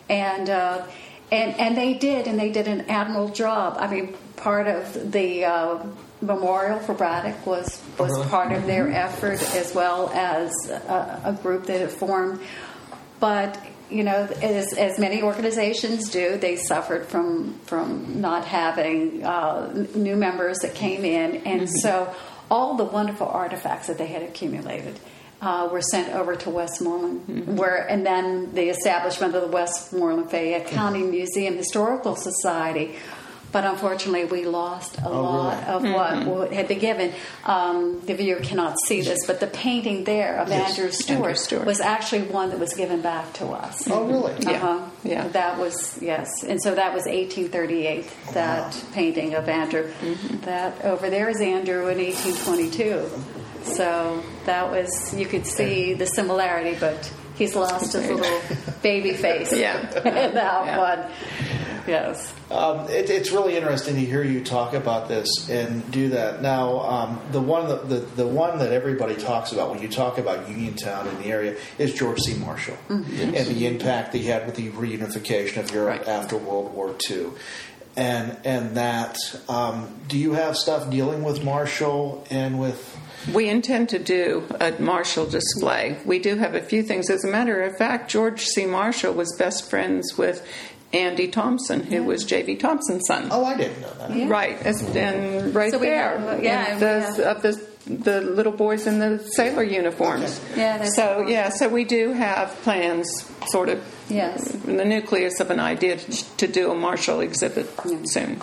[0.10, 0.86] And, uh,
[1.32, 3.78] and, and they did, and they did an admirable job.
[3.80, 5.80] I mean, part of the uh,
[6.22, 8.30] memorial for Braddock was, was really?
[8.30, 8.96] part of their mm-hmm.
[8.96, 12.40] effort, as well as a, a group that had formed.
[13.20, 13.58] But
[13.90, 20.16] you know, as, as many organizations do, they suffered from from not having uh, new
[20.16, 21.76] members that came in, and mm-hmm.
[21.78, 22.14] so
[22.52, 25.00] all the wonderful artifacts that they had accumulated.
[25.42, 27.56] Uh, were sent over to Westmoreland, mm-hmm.
[27.56, 32.98] where and then the establishment of the Westmoreland Fayette County Museum Historical Society.
[33.52, 35.82] But unfortunately, we lost a lot of
[36.28, 37.14] what had been given.
[37.46, 41.66] Um, the viewer cannot see this, but the painting there of Andrew Stewart, Andrew Stewart.
[41.66, 43.88] was actually one that was given back to us.
[43.90, 44.36] Oh, really?
[44.42, 44.52] Yeah.
[44.52, 44.86] Uh-huh.
[45.04, 45.28] Yeah.
[45.30, 46.44] That was, yes.
[46.44, 49.90] And so that was 1838, that painting of Andrew.
[50.00, 50.42] Mm-hmm.
[50.42, 53.10] That over there is Andrew in 1822.
[53.64, 58.42] So that was, you could see the similarity, but he's lost his little
[58.84, 59.80] baby face Yeah.
[59.98, 60.78] in that Yeah.
[60.78, 61.12] one.
[61.88, 62.34] Yes.
[62.52, 66.42] Um, it, it's really interesting to hear you talk about this and do that.
[66.42, 70.18] Now, um, the one that, the, the one that everybody talks about when you talk
[70.18, 72.34] about Uniontown in the area is George C.
[72.36, 76.08] Marshall and the impact that he had with the reunification of Europe Right.
[76.08, 77.28] after World War II.
[77.96, 79.18] And and that,
[79.50, 82.98] um, do you have stuff dealing with Marshall and with?
[83.34, 85.98] We intend to do a Marshall display.
[86.06, 87.10] We do have a few things.
[87.10, 88.66] As a matter of fact, George C.
[88.66, 90.46] Marshall was best friends with
[90.92, 92.56] Andy Thompson, who was J.V.
[92.56, 93.28] Thompson's son.
[93.32, 94.16] Oh, I didn't know that.
[94.16, 94.28] Yeah.
[94.28, 94.58] Right,
[94.96, 99.00] and right So there, have- yeah, in the, have- of the the little boys in
[99.00, 100.40] the sailor uniforms.
[100.56, 101.30] Yeah, so cool.
[101.32, 103.08] yeah, so we do have plans,
[103.48, 104.54] sort of, Yes.
[104.66, 107.68] in the nucleus of an idea to, to do a Marshall exhibit
[108.06, 108.42] soon.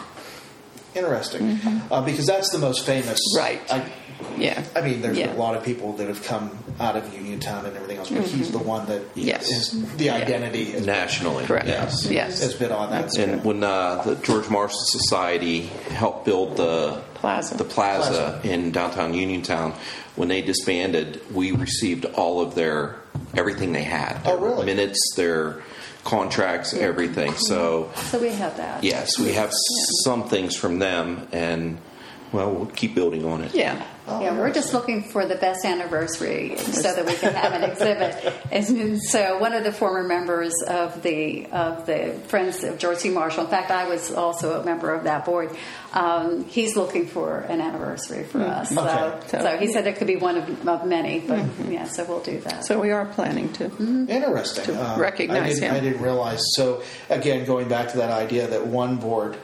[0.96, 3.20] Interesting, uh, because that's the most famous.
[3.20, 3.38] Mm-hmm.
[3.38, 3.60] Right.
[3.72, 3.92] I,
[4.38, 5.32] Yeah, I mean, there's Yeah.
[5.32, 6.50] a lot of people that have come
[6.80, 9.20] out of Uniontown and everything else, but he's the one that Mm-hmm.
[9.20, 9.50] Yes.
[9.50, 11.44] is the identity has, nationally.
[11.46, 11.66] correct.
[11.68, 12.06] Yes.
[12.10, 13.16] yes, has been on that.
[13.18, 17.56] And when uh, the George Marshall Society helped build the Plaza.
[17.56, 18.40] the plaza, Plaza.
[18.44, 19.72] in downtown Uniontown,
[20.16, 22.96] when they disbanded, we received all of their
[23.34, 24.18] everything they had.
[24.26, 24.66] Oh, really?
[24.66, 25.62] Minutes, their
[26.04, 27.32] contracts, everything.
[27.34, 28.84] So So we have that.
[28.84, 29.50] yes, we have
[30.04, 31.78] some things from them, and
[32.32, 33.54] well, we'll keep building on it.
[33.54, 33.84] yeah.
[34.08, 38.32] Yeah, we're just looking for the best anniversary so that we can have an exhibit.
[38.52, 43.10] And so, one of the former members of the of the Friends of George C.
[43.10, 45.50] Marshall, in fact, I was also a member of that board.
[45.92, 48.70] Um, he's looking for an anniversary for us.
[48.70, 48.80] So,
[49.26, 49.40] Okay.
[49.42, 52.38] so, he said it could be one of, of many, but yeah, so we'll do
[52.42, 52.64] that.
[52.64, 53.64] So we are planning to.
[54.08, 54.66] Interesting.
[54.66, 55.74] To Uh, recognize I him.
[55.74, 56.42] I didn't realize.
[56.54, 59.36] So again, going back to that idea that one board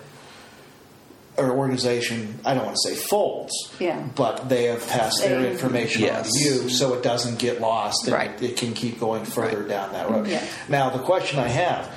[1.36, 3.98] or organization, I don't want to say folds, Yeah.
[4.14, 6.26] but they have passed their information Yes.
[6.26, 8.30] on to you, so it doesn't get lost and Right.
[8.42, 9.68] it, it can keep going further Right.
[9.68, 10.26] down that road.
[10.28, 10.42] Yeah.
[10.68, 11.88] Now, the question I have: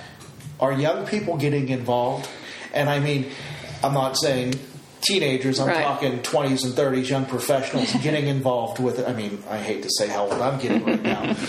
[0.60, 2.30] Are young people getting involved?
[2.74, 3.26] And I mean,
[3.84, 4.54] I'm not saying
[5.02, 5.60] teenagers.
[5.60, 5.84] I'm Right.
[5.84, 9.06] talking 20s and 30s, young professionals getting involved with it.
[9.08, 11.36] I mean, I hate to say how old I'm getting right now.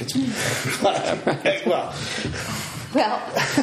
[0.00, 0.14] It's,
[1.66, 1.92] well,
[2.94, 3.20] Well,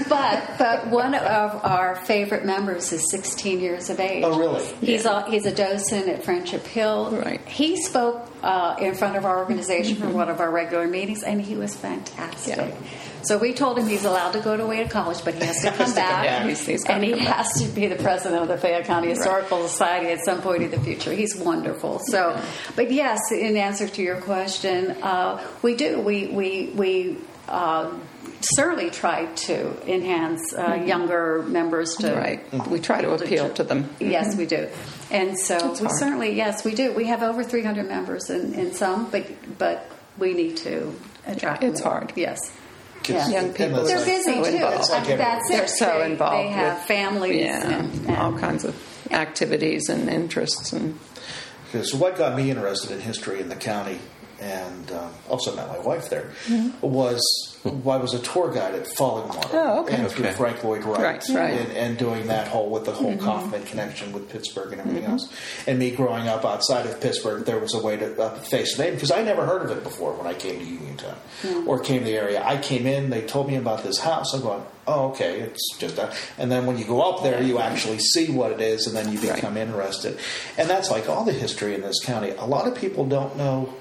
[0.08, 4.24] but but one of our favorite members is 16 years of age.
[4.24, 4.64] Oh, really?
[4.82, 7.10] He's a, he's a docent at Friendship Hill.
[7.12, 7.42] Right.
[7.48, 11.42] He spoke uh, in front of our organization for one of our regular meetings, and
[11.42, 12.58] he was fantastic.
[12.58, 12.76] Yeah.
[13.24, 15.60] So we told him he's allowed to go to away to college, but he has
[15.64, 16.46] to come back, back.
[16.46, 17.36] He's- he's and he come back.
[17.38, 20.70] has to be the president of the Fayette County Historical Society at some point in
[20.70, 21.12] the future.
[21.12, 21.98] He's wonderful.
[21.98, 22.40] So,
[22.76, 26.00] but yes, in answer to your question, uh, we do.
[26.00, 27.18] We we we.
[27.50, 27.92] Uh,
[28.42, 30.88] certainly try to enhance uh, mm-hmm.
[30.88, 32.52] younger members to Right.
[32.52, 32.72] Mm-hmm.
[32.72, 33.90] We try to appeal to them.
[34.00, 34.38] Yes, mm-hmm.
[34.40, 34.70] we do.
[35.12, 36.00] And so That's we hard.
[36.00, 36.94] certainly, yes, we do.
[36.94, 40.96] We have over 300 members in, in some, but but we need to
[41.28, 41.94] attract It's more.
[41.94, 42.14] hard.
[42.16, 42.40] Yes.
[43.08, 43.28] Yeah.
[43.30, 44.56] Young people They're it's busy so too.
[44.56, 44.80] involved.
[44.80, 45.70] It's like that's They're it.
[45.70, 46.48] so they, involved.
[46.48, 48.76] They have with, families yeah, and, and all kinds of
[49.12, 50.98] activities and interests and
[51.70, 54.00] Okay, so what got me interested in history in the county
[54.42, 56.32] and um, also met my wife there,
[56.82, 57.22] was
[57.66, 59.50] I was a tour guide at Fallingwater.
[59.54, 59.96] Oh, okay.
[59.96, 60.34] And through Okay.
[60.36, 61.00] Frank Lloyd Wright.
[61.02, 61.54] Right, right.
[61.60, 65.32] And, and doing that whole, with the whole Kaufmann connection with Pittsburgh and everything else.
[65.66, 68.84] And me growing up outside of Pittsburgh, there was a way to uh, face the
[68.84, 71.18] name because I never heard of it before when I came to Uniontown
[71.66, 72.44] or came to the area.
[72.46, 74.34] I came in, they told me about this house.
[74.34, 76.16] I'm going, oh, okay, it's just that.
[76.38, 79.12] And then when you go up there, you actually see what it is, and then
[79.12, 79.36] you Right.
[79.36, 80.20] become interested.
[80.58, 82.30] And that's like all the history in this county.
[82.38, 83.74] A lot of people don't know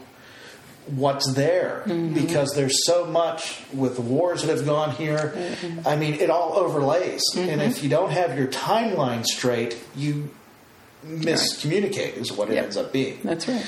[0.87, 2.15] what's there mm-hmm.
[2.15, 5.33] because there's so much with the wars that have gone here.
[5.35, 5.89] Mm-hmm.
[5.89, 7.23] I mean, it all overlays.
[7.37, 7.85] And if mm-hmm.
[7.85, 10.31] you don't have your timeline straight, you
[11.07, 12.65] miscommunicate, is what it Yep.
[12.65, 13.19] ends up being.
[13.23, 13.65] That's right.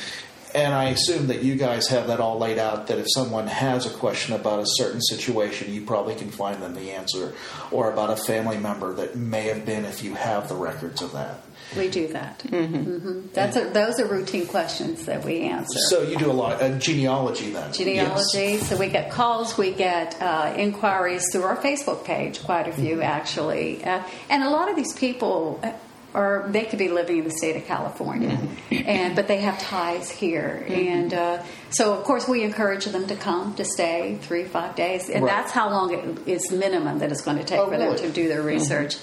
[0.54, 2.86] And I assume that you guys have that all laid out.
[2.86, 6.74] That if someone has a question about a certain situation, you probably can find them
[6.74, 7.34] the answer,
[7.70, 11.12] or about a family member that may have been, if you have the records of
[11.12, 11.40] that.
[11.76, 12.38] We do that.
[12.40, 13.28] Mm-hmm.
[13.32, 15.78] That's a, those are routine questions that we answer.
[15.88, 17.72] So you do a lot of genealogy then.
[17.72, 18.58] genealogy.
[18.58, 22.96] So we get calls, we get uh, inquiries through our Facebook page, quite a few
[22.96, 23.02] Mm-hmm.
[23.02, 25.60] actually, uh, and a lot of these people.
[25.62, 25.72] uh,
[26.14, 28.88] Are, they could be living in the state of California, Mm-hmm.
[28.88, 33.16] and but they have ties here, and uh, so of course we encourage them to
[33.16, 35.34] come to stay three five days, and Right.
[35.34, 38.08] that's how long it is minimum that it's going to take Oh, for them to
[38.08, 38.96] do their research.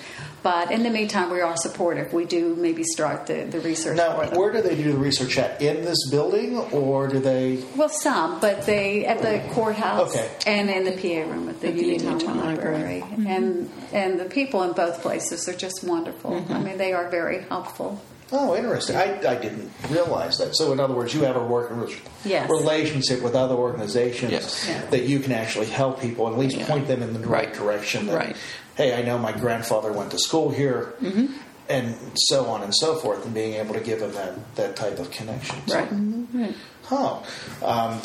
[0.44, 2.12] But in the meantime, we are supportive.
[2.12, 4.38] We do maybe start the, the research Now, for them.
[4.38, 5.62] where do they do the research at?
[5.62, 7.64] In this building, or do they?
[7.78, 10.30] Well, some, but they at the courthouse Okay.
[10.46, 13.02] and in the PA room at the At the Uniontown Uniontown Library, Library.
[13.02, 13.28] Mm-hmm.
[13.28, 16.32] and and the people in both places are just wonderful.
[16.32, 16.54] Mm-hmm.
[16.54, 18.02] I mean, they are very helpful.
[18.32, 18.96] Oh, interesting.
[18.96, 20.56] I, I didn't realize that.
[20.56, 22.50] So, in other words, you have a working re- Yes.
[22.50, 24.66] relationship with other organizations Yes.
[24.68, 24.86] Yeah.
[24.88, 26.66] that you can actually help people and at least Yeah.
[26.68, 27.54] point them in the right, Right.
[27.54, 28.08] direction.
[28.08, 28.36] That, Right.
[28.76, 31.28] Hey, I know my grandfather went to school here, Mm-hmm.
[31.70, 34.98] and so on and so forth, and being able to give them that, that type
[35.00, 35.58] of connection.
[35.68, 35.90] So- Right.
[36.34, 36.56] Right.
[36.86, 37.18] Huh.
[37.64, 38.02] Um,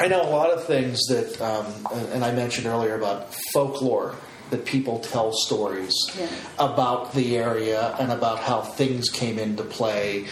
[0.00, 1.66] I know a lot of things that, um,
[2.12, 4.14] and I mentioned earlier about folklore
[4.50, 6.28] that people tell stories Yeah.
[6.58, 10.26] about the area and about how things came into play.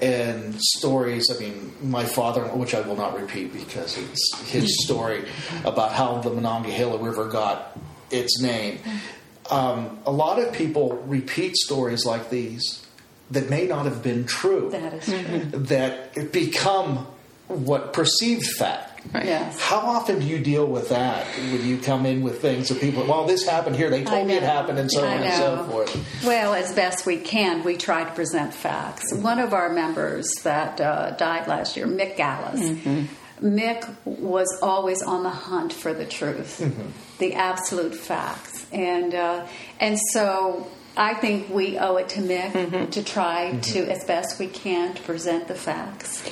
[0.00, 5.24] And stories, I mean, my father, which I will not repeat because it's his story
[5.64, 7.76] about how the Monongahela River got
[8.10, 8.78] its name.
[9.50, 12.84] Um, a lot of people repeat stories like these
[13.30, 15.38] that may not have been true That is true.
[15.66, 17.06] that become
[17.48, 18.87] what perceived fact.
[19.12, 19.24] Right.
[19.24, 19.58] Yes.
[19.60, 23.06] How often do you deal with that when you come in with things that people,
[23.06, 26.24] well, this happened here, they told me it happened, and so on and so forth.
[26.24, 29.12] Well, as best we can, we try to present facts.
[29.12, 29.22] Mm-hmm.
[29.22, 33.46] One of our members that uh, died last year, Mick Gallus, mm-hmm.
[33.46, 36.88] Mick was always on the hunt for the truth, mm-hmm.
[37.18, 39.46] the absolute facts, and uh,
[39.80, 40.66] and so.
[41.00, 45.02] I think we owe it to Mick to try to, as best we can, to
[45.02, 46.28] present the facts.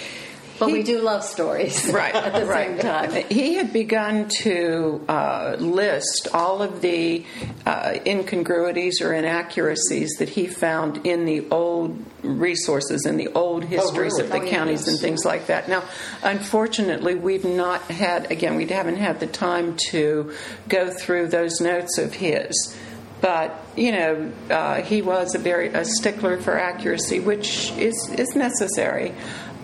[0.58, 2.68] But we do love stories, right, At the right.
[2.68, 7.24] same time, He had begun to uh, list all of the
[7.66, 14.14] uh, incongruities or inaccuracies that he found in the old resources and the old histories
[14.18, 14.24] really?
[14.24, 14.88] of the Oh, counties yes.
[14.88, 15.68] and things like that.
[15.68, 15.82] Now,
[16.22, 20.32] unfortunately, we've not had, again, we haven't had the time to
[20.68, 22.76] go through those notes of his.
[23.20, 28.34] But you know, uh, he was a very a stickler for accuracy, which is is
[28.36, 29.14] necessary.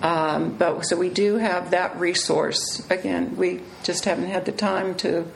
[0.02, 2.84] Um, but so we do have that resource.
[2.90, 5.30] Again, we just haven't had the time to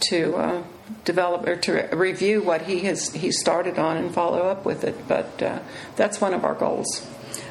[0.00, 0.62] to uh,
[1.04, 5.08] develop or to review what he has he started on and follow up with it.
[5.08, 5.58] But uh,
[5.96, 7.06] that's one of our goals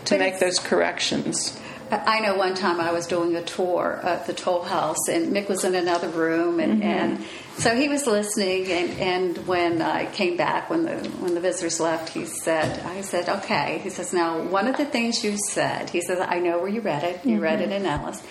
[0.05, 1.59] to But make those corrections.
[1.91, 5.49] I know one time I was doing a tour at the Toll House, and Mick
[5.49, 7.25] was in another room, and, and
[7.57, 8.67] so he was listening.
[8.71, 13.01] And, and when I came back, when the when the visitors left, he said, "I
[13.01, 16.59] said, okay." He says, "Now, one of the things you said," he says, "I know
[16.59, 17.25] where you read it.
[17.25, 18.21] You read it in Ellis."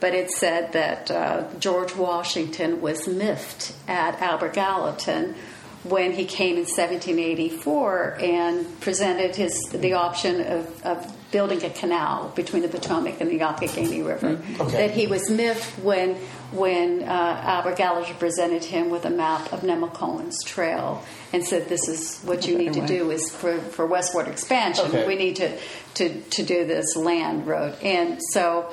[0.00, 5.36] But it said that uh, George Washington was miffed at Albert Gallatin
[5.84, 12.30] when he came in 1784 and presented his the option of, of building a canal
[12.36, 14.40] between the Potomac and the Youghiogheny River.
[14.60, 14.86] Okay.
[14.86, 16.14] That he was miffed when
[16.52, 21.88] when uh, Albert Gallatin presented him with a map of Nemacolin's Trail and said, "This
[21.88, 24.86] is what you need to do is for, for westward expansion.
[24.86, 25.06] Okay.
[25.06, 25.58] We need to,
[25.94, 28.70] to to do this land road." And so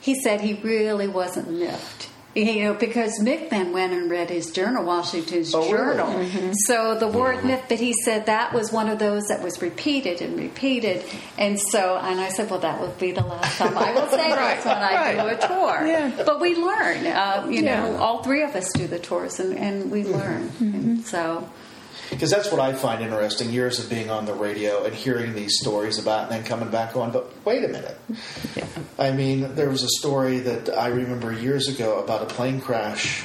[0.00, 2.07] he said he really wasn't miffed.
[2.38, 5.70] You know, because Mick then went and read his journal, Washington's Oh, really?
[5.70, 6.06] journal.
[6.06, 6.52] Mm-hmm.
[6.66, 7.18] So the mm-hmm.
[7.18, 11.04] word myth, but he said that was one of those that was repeated and repeated.
[11.36, 14.16] And so, and I said, well, that would be the last time I will say
[14.56, 15.86] this when I do a tour.
[15.86, 16.22] Yeah.
[16.24, 17.06] But we learn.
[17.06, 20.12] Uh, you know, all three of us do the tours and, and we mm-hmm.
[20.12, 20.50] learn.
[20.60, 21.48] And so,
[22.10, 23.50] because that's what I find interesting.
[23.50, 26.96] Years of being on the radio and hearing these stories about, and then coming back
[26.96, 27.12] on.
[27.12, 27.98] But wait a minute.
[28.98, 33.22] I mean, there was a story that I remember years ago about a plane crash.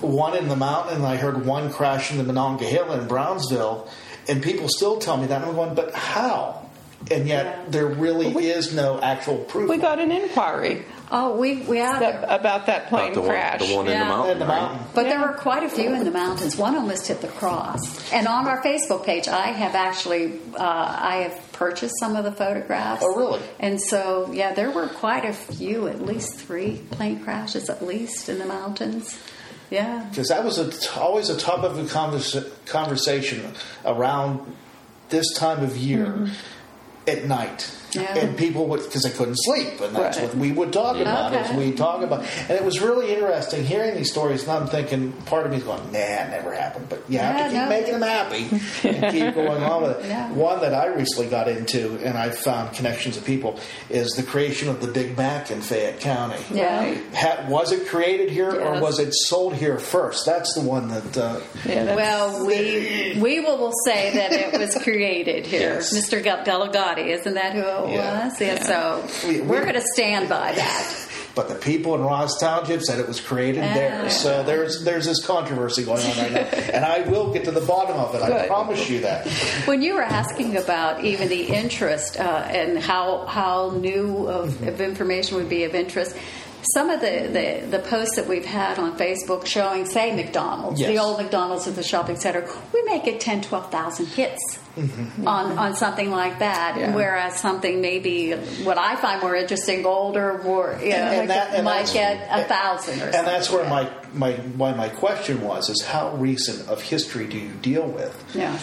[0.00, 3.88] One in the mountain, and I heard one crash in the Monongahela in Brownsville,
[4.28, 5.40] and people still tell me that.
[5.40, 6.65] And I'm going, but how?
[7.10, 7.54] And yet, Yeah.
[7.68, 9.68] there really is no actual proof.
[9.70, 12.00] We got an inquiry Oh, we we have.
[12.00, 13.60] that, about that plane About the one, crash.
[13.68, 14.62] the one in the mountain, in the right?
[14.62, 14.86] mountain.
[14.92, 16.56] But there were quite a few in the mountains.
[16.56, 17.80] One almost hit the cross.
[18.12, 22.32] And on our Facebook page, I have actually uh, I have purchased some of the
[22.32, 23.04] photographs.
[23.04, 23.40] Oh, really?
[23.60, 28.28] And so, yeah, there were quite a few, at least three plane crashes, at least
[28.28, 29.16] in the mountains.
[29.70, 30.06] Yeah.
[30.10, 30.70] because that was a,
[31.00, 33.52] always a topic of conversa- conversation
[33.84, 34.54] around
[35.08, 36.28] this time of year
[37.08, 37.85] at night.
[37.96, 38.18] Yeah.
[38.18, 40.28] And people would, because they couldn't sleep, and that's Right.
[40.28, 41.32] what we would talk about.
[41.34, 41.56] Is Okay.
[41.58, 44.42] we talk about, and it was really interesting hearing these stories.
[44.42, 47.36] And I'm thinking, part of me is going, "Nah, it never happened." But you have
[47.36, 47.68] Yeah, to keep no.
[47.68, 48.46] making them happy
[48.88, 50.08] and keep going on with it.
[50.08, 50.30] Yeah.
[50.32, 53.58] One that I recently got into, and I found connections of people,
[53.90, 56.36] is the creation of the Big Mac in Fayette County.
[56.52, 56.94] Yeah.
[57.14, 60.26] Ha- was it created here or was it sold here first?
[60.26, 61.16] That's the one that.
[61.16, 65.74] Uh, Yeah, Well, we we will, will say that it was created here.
[65.74, 65.94] Yes.
[65.94, 66.22] Mr.
[66.22, 67.85] Gal- Delligatti, isn't that who it Yeah.
[67.88, 68.40] Was?
[68.40, 68.62] Yeah.
[68.62, 71.02] So We- we, are going to stand by that.
[71.36, 74.04] but the people in Ross Township said it was created there.
[74.06, 74.08] Ah.
[74.08, 76.40] So there's there's this controversy going on right now,
[76.72, 78.22] and I will get to the bottom of it.
[78.22, 79.28] I promise you that.
[79.66, 84.80] When you were asking about even the interest uh, and how how new of, of
[84.80, 86.16] information would be of interest,
[86.72, 90.98] some of the, the, the posts that we've had on Facebook showing, say, McDonald's, the
[90.98, 96.10] old McDonald's at the shopping center, we may get 10, 12,000 hits on, on something
[96.10, 96.76] like that.
[96.78, 96.94] Yeah.
[96.94, 98.32] Whereas something maybe,
[98.64, 102.44] what I find more interesting, older, more, you know, And that- and might get a
[102.44, 103.18] thousand or something.
[103.18, 107.26] And that's where like my, my why my question was is how recent of history
[107.26, 108.14] do you deal with?
[108.34, 108.58] Yeah.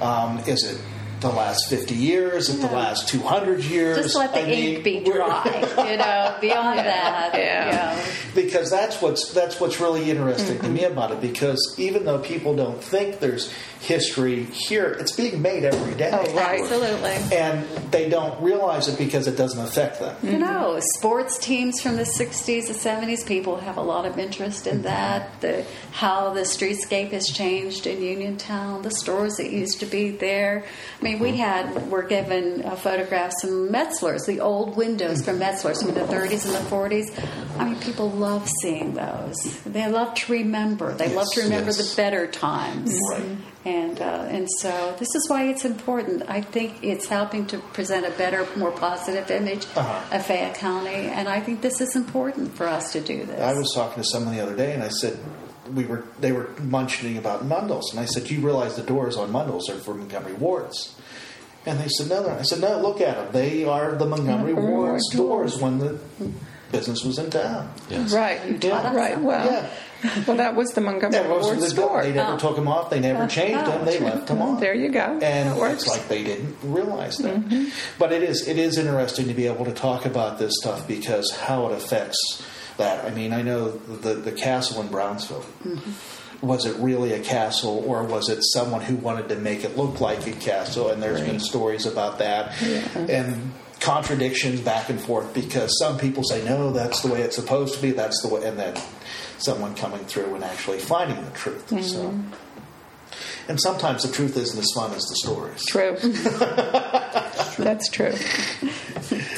[0.00, 0.80] Um, is it
[1.20, 2.48] the last 50 years?
[2.48, 3.98] Is it the last 200 years?
[3.98, 5.44] Just let the I mean, ink be dry,
[5.90, 7.32] you know, beyond that.
[7.34, 7.66] Yeah.
[7.66, 8.04] you know.
[8.34, 11.20] because that's what's that's what's really interesting to me about it.
[11.20, 16.10] Because even though people don't think there's history here, it's being made every day.
[16.12, 16.60] Oh, right.
[16.60, 17.36] Absolutely.
[17.36, 20.16] And they don't realize it because it doesn't affect them.
[20.22, 24.66] You know, sports teams from the 60s, the 70s, people have a lot of interest
[24.66, 25.22] in that.
[25.22, 25.40] Mm-hmm.
[25.40, 30.64] The, how the streetscape has changed in Uniontown, the stores that used to be there.
[31.00, 31.38] I mean, we mm-hmm.
[31.38, 35.44] had, were given uh, photographs from Metzler's, the old windows from mm-hmm.
[35.44, 37.58] Metzler's from the 30s and the 40s.
[37.58, 39.62] I mean, people love seeing those.
[39.64, 40.92] They love to remember.
[40.92, 41.90] They love to remember yes.
[41.90, 42.94] the better times.
[43.12, 43.38] Right.
[43.64, 46.22] And uh, and so this is why it's important.
[46.30, 50.16] I think it's helping to present a better, more positive image Uh-huh.
[50.16, 53.38] of Fayette County, and I think this is important for us to do this.
[53.38, 55.18] I was talking to someone the other day, and I said
[55.74, 59.18] we were they were mentioning about Mundles, and I said, "Do you realize the doors
[59.18, 60.96] on Mundles are for Montgomery wards?"
[61.66, 63.28] And they said, "No." I said, "No, look at them.
[63.32, 65.98] They are the Montgomery Montgomery wards doors when the
[66.72, 68.10] business was in town." Yes.
[68.14, 68.40] Right.
[68.64, 68.94] Yeah.
[68.94, 69.20] Right.
[69.20, 69.66] Well, Yeah.
[70.26, 72.02] well, that was the Montgomery That was Ward the store.
[72.02, 72.90] They never took them off.
[72.90, 73.84] They never changed them.
[73.84, 74.60] They left them on.
[74.60, 75.18] There you go.
[75.22, 77.36] and it's like they didn't realize that.
[77.36, 77.68] Mm-hmm.
[77.98, 81.30] But it is it is interesting to be able to talk about this stuff because
[81.32, 82.46] how it affects
[82.76, 83.04] that.
[83.04, 85.44] I mean, I know the the castle in Brownsville.
[85.64, 86.46] Mm-hmm.
[86.46, 90.00] Was it really a castle, or was it someone who wanted to make it look
[90.00, 90.88] like a castle?
[90.88, 92.60] And there's been stories about that,
[92.96, 97.74] and contradictions back and forth because some people say no, that's the way it's supposed
[97.74, 97.90] to be.
[97.90, 98.74] That's the way, and then
[99.40, 101.68] someone coming through and actually finding the truth.
[101.68, 101.76] So.
[101.76, 102.32] Mm-hmm.
[103.48, 105.64] And sometimes the truth isn't as fun as the stories.
[105.66, 105.96] True.
[107.64, 108.12] That's true.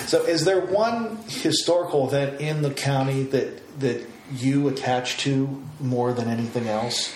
[0.07, 6.12] So, is there one historical event in the county that that you attach to more
[6.12, 7.14] than anything else?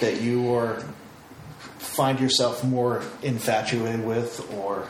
[0.00, 0.84] That you are
[1.78, 4.86] find yourself more infatuated with, or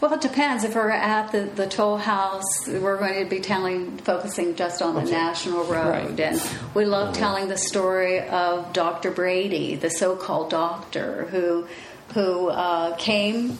[0.00, 0.62] Well, it depends.
[0.62, 4.94] If we're at the, the toll house, we're going to be telling, focusing just on
[4.94, 5.10] the Okay.
[5.10, 5.88] national road.
[5.90, 6.20] Right.
[6.20, 6.40] And
[6.74, 9.10] we love telling the story of Dr.
[9.10, 11.66] Brady, the so-called doctor who
[12.14, 13.58] who uh, came.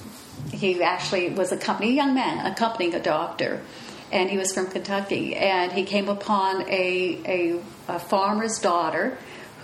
[0.52, 3.60] He actually was a company, a young man, accompanying a doctor,
[4.12, 5.34] and he was from Kentucky.
[5.34, 9.16] And he came upon a, a, a farmer's daughter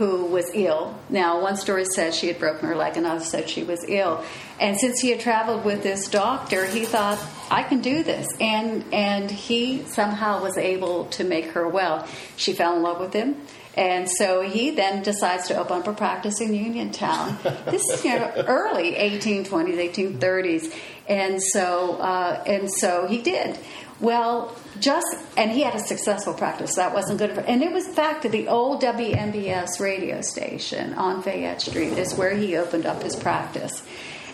[0.02, 0.98] who was ill.
[1.08, 4.24] Now, one story said she had broken her leg, another said she was ill.
[4.58, 8.26] And since he had traveled with this doctor, he thought, I can do this.
[8.40, 12.04] And, and he somehow was able to make her well.
[12.36, 13.36] She fell in love with him.
[13.76, 17.38] And so he then decides to open up a practice in Uniontown.
[17.66, 20.74] this is you know, early 1820s, 1830s,
[21.08, 23.56] and so uh, and so he did.
[24.02, 26.74] Well, just and he had a successful practice.
[26.74, 31.62] That wasn't good, and it was back to the old WMBS radio station on Fayette
[31.62, 33.82] Street is where he opened up his practice,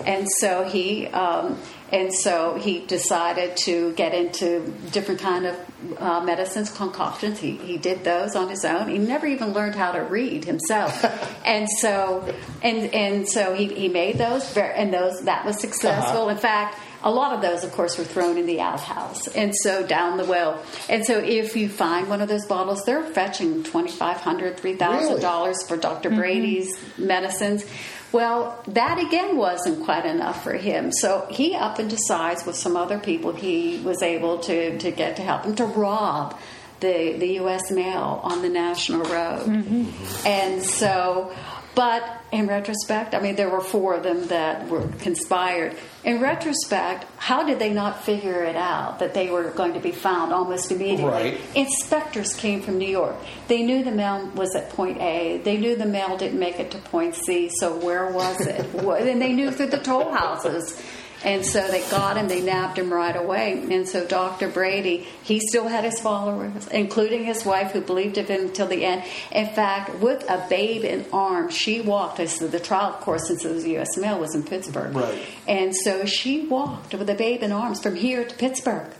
[0.06, 1.06] and so he.
[1.08, 1.58] Um,
[1.90, 5.56] and so he decided to get into different kind of
[5.98, 9.90] uh, medicines concoctions he, he did those on his own he never even learned how
[9.92, 11.02] to read himself
[11.46, 12.22] and so
[12.62, 16.28] and and so he, he made those and those that was successful Uh-huh.
[16.32, 19.86] in fact a lot of those, of course, were thrown in the outhouse, and so
[19.86, 20.62] down the well.
[20.88, 24.74] And so, if you find one of those bottles, they're fetching twenty five hundred, three
[24.74, 26.18] thousand dollars for doctor mm-hmm.
[26.18, 27.64] Brady's medicines.
[28.10, 30.92] Well, that again wasn't quite enough for him.
[30.92, 35.16] So he up and decides with some other people he was able to, to get
[35.16, 36.38] to help him to rob
[36.80, 37.70] the the U.S.
[37.70, 40.26] mail on the national road, mm-hmm.
[40.26, 41.32] and so.
[41.74, 45.76] But in retrospect, I mean, there were four of them that were conspired.
[46.02, 49.92] In retrospect, how did they not figure it out that they were going to be
[49.92, 51.04] found almost immediately?
[51.04, 51.40] Right.
[51.54, 53.14] Inspectors came from New York.
[53.46, 55.38] They knew the mail was at point A.
[55.38, 57.48] They knew the mail didn't make it to point C.
[57.60, 58.66] So where was it?
[59.08, 60.82] And they knew through the toll houses.
[61.24, 63.64] And so they got him, they nabbed him right away.
[63.70, 64.48] And so Dr.
[64.48, 68.84] Brady, he still had his followers, including his wife, who believed in him until the
[68.84, 69.02] end.
[69.32, 72.20] In fact, with a babe in arms, she walked.
[72.20, 73.96] Is the trial, of course, since it was U.S.
[73.96, 74.94] mail, was in Pittsburgh.
[74.94, 75.26] Right.
[75.48, 78.92] And so she walked with a babe in arms from here to Pittsburgh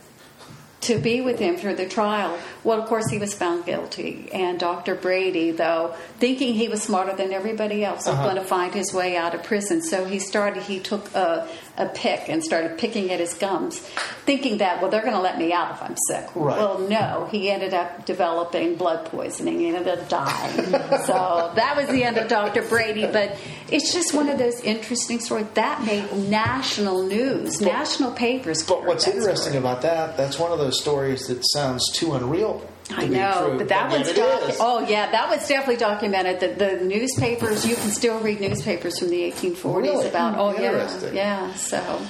[0.81, 2.39] to be with him through the trial.
[2.63, 4.29] Well, of course, he was found guilty.
[4.31, 4.95] And Dr.
[4.95, 8.23] Brady, though, thinking he was smarter than everybody else, was Uh-huh.
[8.23, 9.81] going to find his way out of prison.
[9.81, 11.49] So he started, he took a,
[11.79, 13.79] a pick and started picking at his gums,
[14.25, 16.29] thinking that, well, they're going to let me out if I'm sick.
[16.35, 16.57] Right.
[16.57, 17.27] Well, no.
[17.31, 19.59] He ended up developing blood poisoning.
[19.59, 20.65] He ended up dying.
[21.05, 22.61] so that was the end of Dr.
[22.63, 23.07] Brady.
[23.07, 23.37] But
[23.71, 25.47] it's just one of those interesting stories.
[25.53, 28.63] That made national news, national papers.
[28.63, 29.57] But what's interesting story.
[29.57, 32.61] about that, that's one of those stories that sounds too unreal
[32.91, 36.39] I know, but that was docu- oh yeah, that was definitely documented.
[36.39, 40.07] The, the newspapers, you can still read newspapers from the 1840s Really?
[40.07, 40.37] about.
[40.37, 41.53] Oh yeah, yeah.
[41.53, 42.01] So,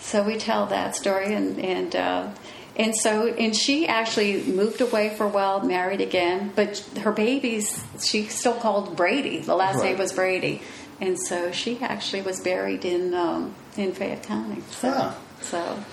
[0.00, 2.28] so we tell that story, and and uh,
[2.76, 7.82] and so and she actually moved away for a while, married again, but her babies
[8.02, 9.38] she still called Brady.
[9.40, 10.60] The last name was Brady,
[11.00, 14.62] and so she actually was buried in um, in Fayette County.
[14.72, 15.12] So, Huh.
[15.40, 15.84] so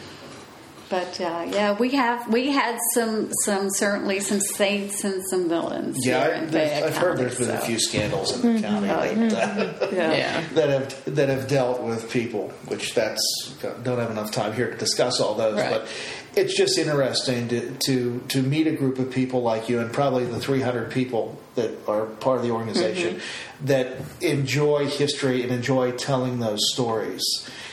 [0.90, 5.98] but uh, yeah, we have we had some some certainly some saints and some villains.
[6.06, 6.38] Yeah, here I,
[6.78, 8.88] in I've heard County, there's been a few scandals in the county
[9.30, 10.12] that, uh, Yeah.
[10.14, 10.44] Yeah.
[10.54, 14.78] that have that have dealt with people, which that's don't have enough time here to
[14.78, 15.56] discuss all those.
[15.58, 15.70] Right.
[15.70, 15.88] But
[16.36, 20.26] it's just interesting to, to to meet a group of people like you, and probably
[20.26, 23.66] the 300 people that are part of the organization Mm-hmm.
[23.66, 27.22] that enjoy history and enjoy telling those stories.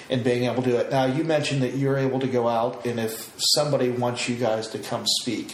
[0.09, 0.91] And being able to do it.
[0.91, 4.69] Now, you mentioned that you're able to go out, and if somebody wants you guys
[4.69, 5.53] to come speak,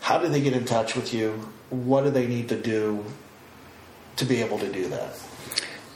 [0.00, 1.32] how do they get in touch with you?
[1.70, 3.04] What do they need to do
[4.16, 5.18] to be able to do that?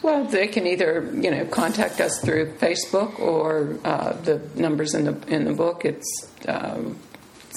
[0.03, 5.05] Well, they can either you know contact us through Facebook or uh, the numbers in
[5.05, 5.85] the in the book.
[5.85, 6.99] It's um,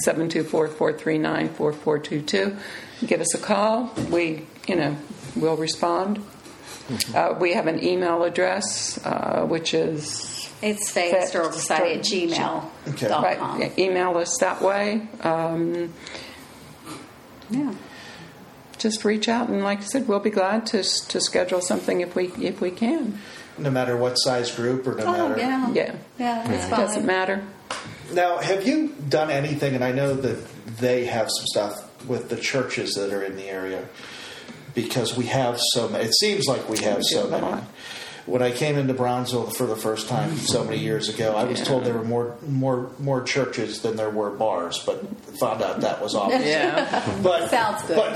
[0.04, 2.56] seven two four four three nine four four two two.
[3.06, 3.92] Give us a call.
[4.10, 4.96] We you know
[5.36, 6.22] will respond.
[7.14, 12.04] Uh, we have an email address uh, which is It's Fayette Historical Society at
[12.36, 13.08] gmail Okay.
[13.08, 13.38] dot right.
[13.38, 13.60] com.
[13.60, 15.06] yeah, Email us that way.
[15.22, 15.92] Um,
[17.50, 17.72] Yeah.
[18.78, 22.14] just reach out and, like I said, we'll be glad to to schedule something if
[22.14, 23.18] we if we can.
[23.56, 25.40] No matter what size group or no Oh matter.
[25.40, 25.70] yeah.
[25.72, 25.94] Yeah.
[26.18, 27.42] Yeah, that's It doesn't matter.
[28.12, 29.74] Now, have you done anything?
[29.74, 30.38] And I know that
[30.80, 33.84] they have some stuff with the churches that are in the area
[34.74, 36.04] because we have so many.
[36.04, 37.62] It seems like we have so We many.
[38.26, 41.60] When I came into Brownsville for the first time so many years ago, I was
[41.60, 45.04] told there were more more more churches than there were bars, but
[45.38, 46.46] found out that was opposite.
[46.46, 47.18] Yeah.
[47.22, 48.14] But Sounds good.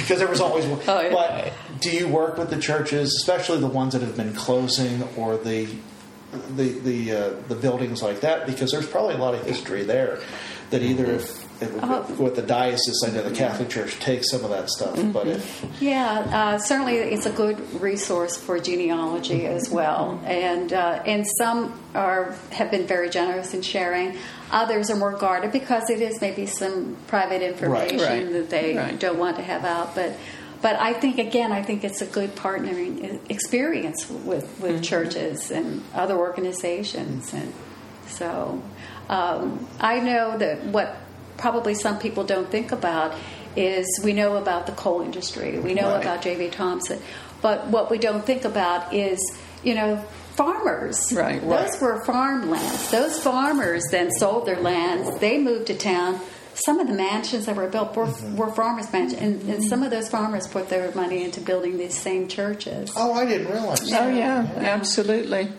[0.00, 0.80] because there was always one.
[0.88, 1.12] Oh, yeah.
[1.12, 1.52] But
[1.82, 5.68] do you work with the churches, especially the ones that have been closing or the
[6.56, 8.46] the the uh, the buildings like that?
[8.46, 10.20] Because there's probably a lot of history there
[10.70, 11.41] that either if, if
[11.82, 12.06] Oh.
[12.18, 15.64] with the diocese, I know the Catholic Church takes some of that stuff, but if
[15.80, 21.78] Yeah, uh, certainly it's a good resource for genealogy as well, and uh, and some
[21.94, 24.16] are have been very generous in sharing.
[24.50, 28.32] Others are more guarded because it is maybe some private information Right.
[28.32, 28.98] that they Right.
[28.98, 29.94] don't want to have out.
[29.94, 30.12] But
[30.60, 35.82] but I think again, I think it's a good partnering experience with with churches and
[35.94, 37.52] other organizations, and
[38.08, 38.62] so
[39.08, 40.94] um, I know that what
[41.36, 43.14] probably some people don't think about
[43.56, 46.02] is we know about the coal industry, we know Right.
[46.02, 46.48] about J.V.
[46.48, 47.00] Thompson,
[47.42, 49.18] but what we don't think about is,
[49.62, 49.96] you know,
[50.36, 51.12] farmers.
[51.12, 51.40] Right.
[51.42, 51.82] Those Right.
[51.82, 52.90] were farmlands.
[52.90, 55.18] Those farmers then sold their lands.
[55.20, 56.20] They moved to town.
[56.54, 58.36] Some of the mansions that were built were, Mm-hmm.
[58.36, 61.94] were farmers' mansions, and, and some of those farmers put their money into building these
[61.94, 62.90] same churches.
[62.96, 63.80] Oh, I didn't realize.
[63.92, 65.50] Oh yeah, absolutely,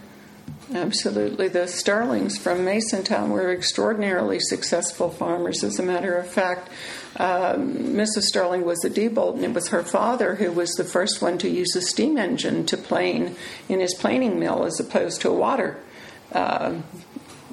[0.73, 1.47] absolutely.
[1.47, 5.63] The Starlings from Masontown were extraordinarily successful farmers.
[5.63, 6.69] As a matter of fact,
[7.17, 8.23] um, Mrs.
[8.23, 11.49] Starling was a Diebold, and it was her father who was the first one to
[11.49, 13.35] use a steam engine to plane
[13.69, 15.79] in his planing mill, as opposed to a water.
[16.31, 16.81] Uh,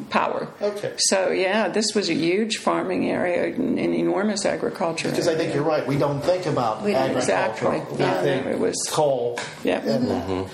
[0.08, 0.48] power.
[0.62, 0.92] Okay.
[0.98, 5.10] So yeah, this was a huge farming area and an enormous agriculture.
[5.10, 5.86] Because I think you're right.
[5.86, 7.18] We don't think about We agriculture.
[7.18, 7.80] Exactly.
[7.96, 9.80] We Yeah, think it was- coal Yeah.
[9.80, 10.48] and,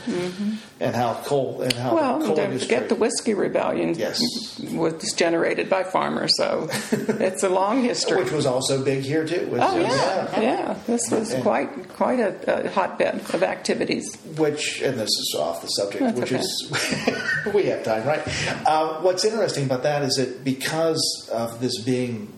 [0.81, 2.75] and how coal and how Well, coal don't industry.
[2.75, 4.21] forget the whiskey rebellion Yes.
[4.73, 8.23] was generated by farmers, so it's a long history.
[8.23, 9.49] which was also big here too.
[9.59, 14.17] oh is- yeah, yeah, This was And- quite quite a, a hotbed of activities.
[14.37, 16.41] Which, and this is off the subject, That's which okay.
[16.43, 18.21] is we have time, right?
[18.67, 22.33] Uh, what's interesting about that is that because of this being,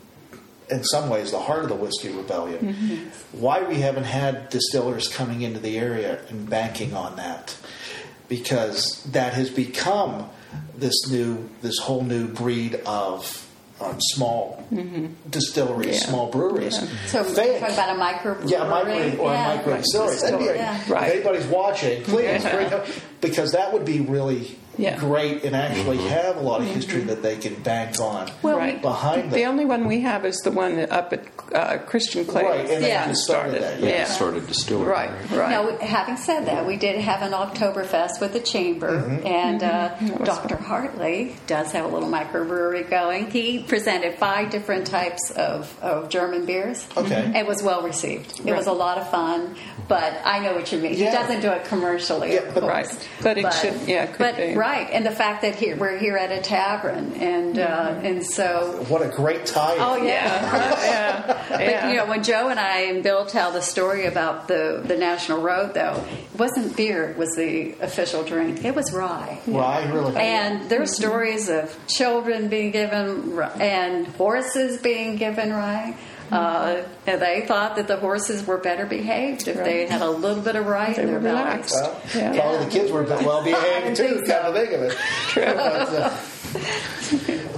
[0.70, 3.40] in some ways, the heart of the whiskey rebellion, Mm-hmm.
[3.40, 7.56] why we haven't had distillers coming into the area and banking on that,
[8.28, 10.28] because that has become
[10.76, 13.44] this new, this whole new breed of.
[13.80, 14.66] Um, small
[15.30, 15.92] distilleries, Mm-hmm.
[15.92, 15.98] Yeah.
[16.10, 16.74] small breweries.
[17.12, 17.60] So we're Fake.
[17.60, 19.52] talking about a micro Yeah, micro or yeah.
[19.52, 20.16] a micro distillery.
[20.16, 20.80] That'd be a- Yeah.
[20.80, 22.56] If anybody's watching, please Yeah.
[22.56, 22.86] bring up
[23.20, 24.96] because that would be really Yeah.
[24.96, 28.80] great and actually have a lot of history that they can bank on Well, Right.
[28.80, 32.42] behind The only one we have is the one up at uh, Christian Klay.
[32.44, 33.08] Right, and they Yeah.
[33.08, 33.80] just started that.
[33.80, 33.88] Yeah.
[33.88, 34.04] Yeah.
[34.04, 34.88] Started distillery.
[34.90, 35.50] Right, right.
[35.50, 39.26] Now, having said that, we did have an Oktoberfest with the Chamber, Mm-hmm.
[39.26, 40.56] and uh, was Dr.
[40.56, 43.30] Hartley does have a little microbrewery going.
[43.30, 46.86] He presented five different types of, of German beers.
[46.96, 47.32] Okay.
[47.34, 48.40] It was well received.
[48.46, 49.56] It was a lot of fun,
[49.88, 50.92] but I know what you mean.
[50.94, 51.10] Yeah.
[51.10, 52.74] He doesn't do it commercially, Yeah, of but- course.
[52.92, 53.08] Right.
[53.22, 54.54] But it should- yeah, it could but, be.
[54.54, 58.84] Right, and the fact that here, we're here at a tavern, and, uh, and so
[58.88, 59.76] What a great tie.
[59.78, 64.06] Oh yeah, yeah, But you know, when Jo and I and Bill tell the story
[64.06, 68.64] about the the National Road, though, it wasn't beer was the official drink.
[68.64, 69.40] It was rye.
[69.46, 70.16] Rye, really.
[70.16, 75.96] And there are stories of children being given and horses being given rye.
[76.30, 80.42] Uh, and they thought that the horses were better behaved if they had a little
[80.42, 81.74] bit of rye They in their were relaxed.
[81.74, 82.34] well, Yeah.
[82.38, 84.22] probably the kids were well behaved too.
[84.26, 84.92] Kind of think of it.
[85.28, 85.44] True.
[85.44, 86.16] But, uh,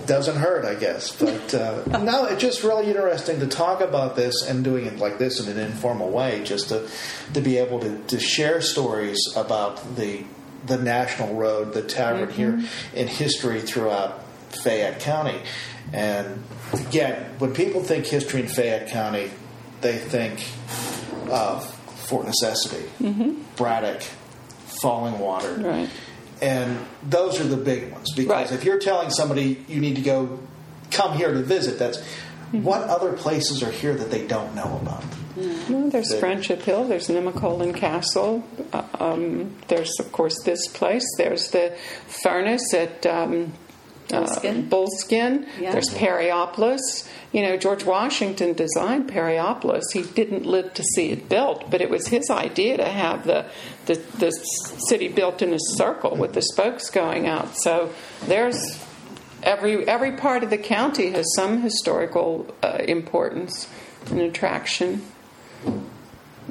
[0.07, 1.15] doesn't hurt, I guess.
[1.15, 5.19] But uh, no, it's just really interesting to talk about this and doing it like
[5.19, 6.89] this in an informal way, just to
[7.35, 10.25] to be able to, to share stories about the
[10.67, 12.61] the national road, the tavern here
[12.95, 15.41] in history throughout Fayette County.
[15.93, 16.43] And
[16.73, 19.31] again, when people think history in Fayette County,
[19.81, 20.45] they think
[21.31, 21.65] of
[22.07, 22.85] Fort Necessity,
[23.57, 24.03] Braddock,
[24.83, 25.55] Falling Water.
[25.55, 25.89] Right.
[26.43, 28.53] And those are the big ones because Right.
[28.53, 30.39] if you're telling somebody you need to go
[30.91, 32.01] come here to visit, that's
[32.51, 35.05] what other places are here that they don't know about.
[35.69, 36.85] Well, there's The- Friendship Hill.
[36.85, 38.43] There's Nemacolin Castle.
[38.73, 41.05] uh, Um, there's, of course, this place.
[41.17, 41.73] There's the
[42.09, 43.53] furnace at um,
[44.13, 44.69] uh, Bullskin.
[44.69, 45.47] Bullskin.
[45.59, 45.73] Yeah.
[45.73, 47.09] There's Perryopolis.
[47.33, 49.83] You know, George Washington designed Perryopolis.
[49.93, 53.47] He didn't live to see it built, but it was his idea to have the
[53.87, 54.31] the, the
[54.89, 57.57] city built in a circle with the spokes going out.
[57.57, 57.93] So
[58.27, 58.85] there's
[59.43, 63.69] every every part of the county has some historical uh, importance
[64.11, 65.03] and attraction.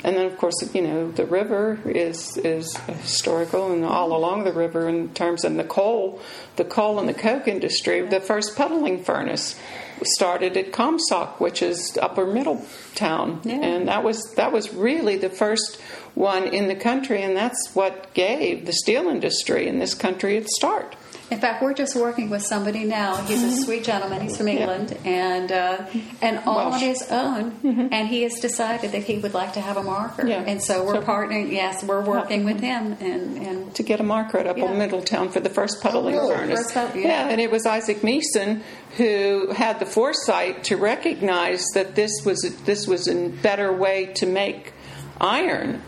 [0.03, 4.53] And then, of course, you know, the river is is historical, and all along the
[4.53, 6.21] river, in terms of the coal,
[6.55, 9.55] the coal and the coke industry, the first puddling furnace
[10.03, 13.55] started at Plumsock, which is Upper Middletown, Yeah.
[13.55, 15.79] and that was that was really the first
[16.15, 20.55] one in the country, and that's what gave the steel industry in this country its
[20.55, 20.95] start.
[21.31, 23.15] In fact, we're just working with somebody now.
[23.17, 24.21] He's a sweet gentleman.
[24.21, 25.85] He's from England, and uh,
[26.21, 27.89] and all on his own.
[27.91, 30.27] And he has decided that he would like to have a marker.
[30.27, 30.41] Yeah.
[30.45, 31.51] And so we're So- partnering.
[31.51, 32.97] Yes, we're working with him.
[32.99, 34.73] And and to get a marker at Upper Yeah.
[34.73, 36.35] Middletown for the first puddling really?
[36.35, 36.71] furnace.
[36.71, 37.29] Pud- yeah.
[37.29, 38.61] and it was Isaac Meason
[38.97, 44.25] who had the foresight to recognize that this was this was a better way to
[44.25, 44.73] make
[45.21, 45.81] iron.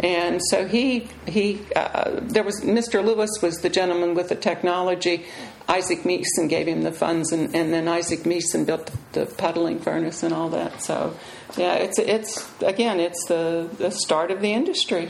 [0.00, 3.04] And so he he uh, there was Mr.
[3.04, 5.24] Lewis was the gentleman with the technology.
[5.68, 10.22] Isaac Meason gave him the funds, and, and then Isaac Meason built the puddling furnace
[10.22, 10.82] and all that.
[10.82, 11.14] So,
[11.56, 15.08] yeah, it's it's again, it's the, the start of the industry.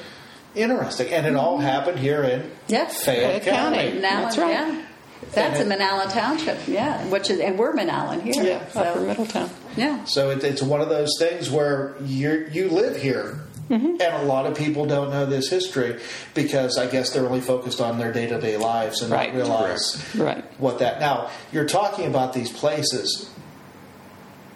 [0.54, 1.08] Interesting.
[1.12, 2.90] And it all happened here in Yep.
[2.90, 3.76] Fayette Fayette County.
[3.78, 4.00] County.
[4.00, 4.50] now, That's right.
[4.50, 4.84] yeah,
[5.32, 6.58] that's in Menallen Township.
[6.68, 8.42] Yeah, which is and we're Menallen here.
[8.44, 8.80] Yeah, so.
[8.82, 9.48] Upper Middletown.
[9.76, 10.04] Yeah.
[10.04, 13.38] So it, it's one of those things where you you live here.
[13.72, 13.86] Mm-hmm.
[14.02, 15.98] And a lot of people don't know this history
[16.34, 19.32] because I guess they're really focused on their day to day lives and Right.
[19.32, 20.44] not realize Right.
[20.60, 21.00] what that.
[21.00, 23.30] Now you're talking about these places.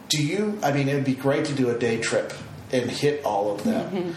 [0.08, 0.58] Do you?
[0.62, 2.32] I mean, it would be great to do a day trip
[2.72, 3.90] and hit all of them.
[3.90, 4.10] Mm-hmm.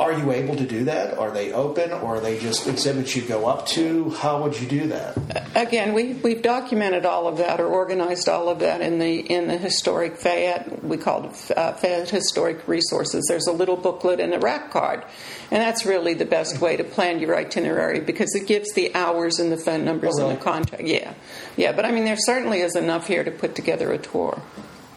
[0.00, 1.18] Are you able to do that?
[1.18, 4.10] Are they open, or are they just exhibits you go up to?
[4.10, 5.16] How would you do that?
[5.56, 9.48] Again, we, we've documented all of that or organized all of that in the in
[9.48, 10.84] the historic Fayette.
[10.84, 13.24] We call it uh, Fayette Historic Resources.
[13.28, 15.02] There's a little booklet and a rack card,
[15.50, 19.40] and that's really the best way to plan your itinerary because it gives the hours
[19.40, 20.30] and the phone numbers Oh, really?
[20.34, 20.82] and the contact.
[20.84, 21.14] Yeah,
[21.56, 21.72] yeah.
[21.72, 24.40] But I mean, there certainly is enough here to put together a tour.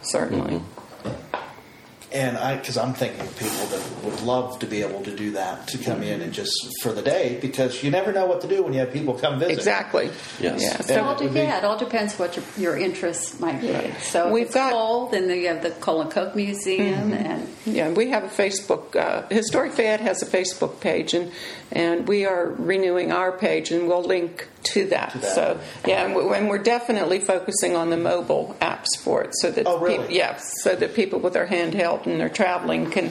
[0.02, 0.62] Certainly.
[2.12, 5.30] And I, because I'm thinking of people that would love to be able to do
[5.32, 6.52] that, to come in and just
[6.82, 9.38] for the day, because you never know what to do when you have people come
[9.38, 9.54] visit.
[9.58, 10.10] Exactly.
[10.38, 10.60] Yes.
[10.62, 10.80] Yeah.
[10.80, 13.92] So It all, it be- yeah, it all depends what your, your interests might be.
[14.00, 17.90] So We've it's got- cold, then you have the Coal and Coke Museum, and Yeah,
[17.90, 18.94] we have a Facebook.
[18.96, 21.32] Uh, Historic Fayette has a Facebook page, and
[21.70, 25.12] and we are renewing our page, and we'll link to that.
[25.12, 25.34] To that.
[25.34, 29.50] So yeah, and, we, and we're definitely focusing on the mobile apps for it, so
[29.50, 30.06] that Oh, really?
[30.06, 33.10] peop- yeah, so that people with their handheld and they're traveling can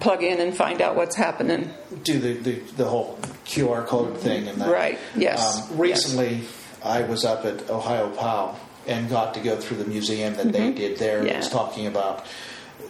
[0.00, 1.70] plug in and find out what's happening.
[2.04, 4.70] Do the, the, the whole QR code thing and that.
[4.70, 6.42] Right, yes, Um, recently,
[6.82, 8.56] I was up at Ohiopyle
[8.86, 11.18] and got to go through the museum that they did there.
[11.26, 11.56] It was Mm-hmm.
[11.56, 12.24] Talking about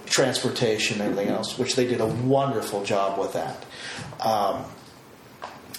[0.07, 3.65] transportation and everything else, which they did a wonderful job with that.
[4.21, 4.65] Um,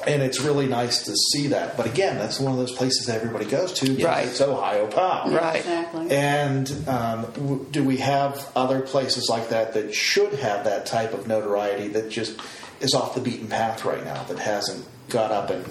[0.06, 1.78] and it's really nice to see that.
[1.78, 3.86] But again, that's one of those places that everybody goes to.
[3.90, 4.28] because Right.
[4.28, 5.34] It's Ohiopyle.
[5.40, 5.58] Right.
[5.58, 6.12] exactly.
[6.12, 11.14] And um, w- do we have other places like that that should have that type
[11.14, 12.40] of notoriety that just
[12.82, 15.66] is off the beaten path right now that hasn't got up and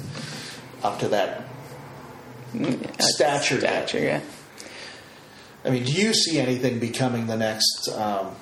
[0.83, 1.43] up to that
[2.99, 3.59] stature?
[3.61, 3.89] yet?
[3.89, 4.21] Stature, yeah.
[5.67, 8.35] I mean, do you see anything becoming the next um,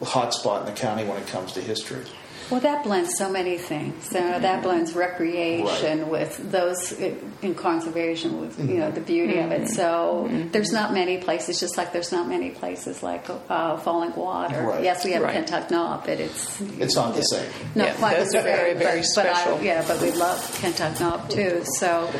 [0.00, 2.04] hotspot in the county when it comes to history?
[2.50, 4.10] Well, that blends so many things.
[4.10, 4.62] So that mm-hmm.
[4.62, 8.94] blends recreation with those uh, in conservation, with you know mm-hmm.
[8.94, 9.62] the beauty of it.
[9.62, 9.72] Mm-hmm.
[9.74, 14.62] So there's not many places, just like there's not many places like uh, Falling Water.
[14.62, 14.84] Right.
[14.84, 15.34] Yes, we have Right.
[15.34, 17.50] Kentuck Knob, but it's It's not the same.
[17.74, 19.62] not Yeah, quite those the very, very but, but I- special.
[19.62, 21.62] yeah, but we love Kentuck Knob too.
[21.78, 22.10] So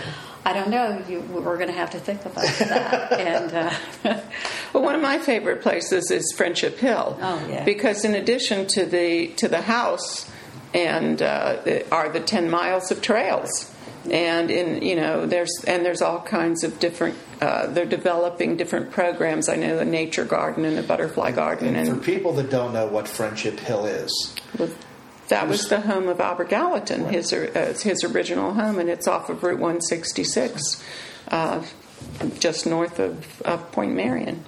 [0.45, 1.03] I don't know.
[1.09, 3.13] You, we're going to have to think about that.
[3.21, 4.21] and uh,
[4.73, 7.19] Well, one of my favorite places is Friendship Hill.
[7.21, 7.65] Oh, yeah.
[7.65, 10.31] Because in addition to the to the house,
[10.75, 13.73] and uh, the- are the ten miles of trails,
[14.11, 17.17] and in you know there's and there's all kinds of different.
[17.41, 19.49] Uh, they're developing different programs.
[19.49, 22.73] I know the nature garden and the butterfly garden, And for and people that don't
[22.75, 24.35] know what Friendship Hill is,
[25.29, 29.31] that was the home of Albert Gallatin, his uh, his original home, and it's off
[29.31, 30.83] of Route 166,
[31.29, 31.63] uh,
[32.39, 34.45] just north of, of Point Marion.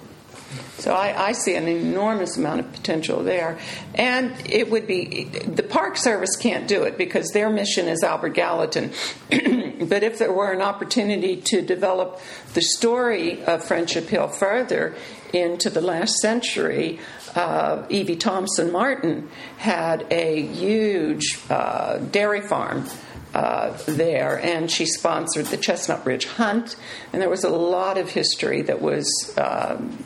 [0.77, 3.57] So I, I see an enormous amount of potential there,
[3.95, 8.33] and it would be the Park Service can't do it because their mission is Albert
[8.33, 8.91] Gallatin.
[9.29, 12.19] but if there were an opportunity to develop
[12.53, 14.95] the story of Friendship Hill further
[15.31, 16.99] into the last century,
[17.35, 22.87] uh, Evie Thompson Martin had a huge uh, dairy farm
[23.33, 26.75] uh, there, and she sponsored the Chestnut Ridge Hunt,
[27.11, 30.03] and there was a lot of history that was um,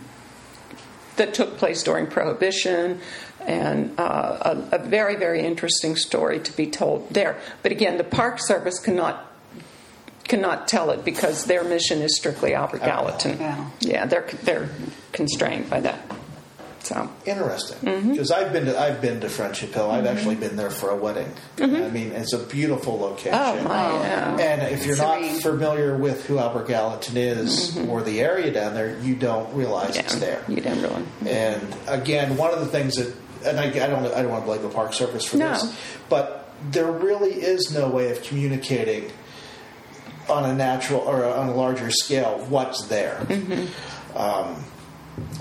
[1.18, 3.00] that took place during Prohibition,
[3.42, 7.40] and uh, a, a very very interesting story to be told there.
[7.64, 9.24] But again, the Park Service cannot
[10.28, 13.40] cannot tell it because their mission is strictly Albert Gallatin.
[13.40, 13.70] Yeah.
[13.80, 14.70] Yeah, they're they're
[15.12, 16.00] constrained by that.
[16.88, 18.12] So Interesting, Mm-hmm.
[18.12, 19.92] because I've been to I've been to Friendship Hill.
[19.92, 21.30] I've actually been there for a wedding.
[21.60, 23.34] I mean, it's a beautiful location.
[23.34, 23.66] Mm-hmm.
[23.66, 24.38] oh my, yeah.
[24.40, 25.34] And if you're Serene.
[25.34, 29.98] not familiar with who Albert Gallatin is or the area down there, you don't realize
[29.98, 30.20] it's Mm-hmm.
[30.22, 30.44] There.
[30.48, 31.04] You didn't really.
[31.30, 33.14] And again, one of the things that,
[33.46, 35.52] and I, I don't, I don't want to blame the Park Service for No.
[35.52, 35.76] this,
[36.10, 39.12] but there really is no way of communicating
[40.30, 43.18] on a natural or on a larger scale what's there.
[43.26, 44.18] Mm-hmm.
[44.18, 44.64] Um,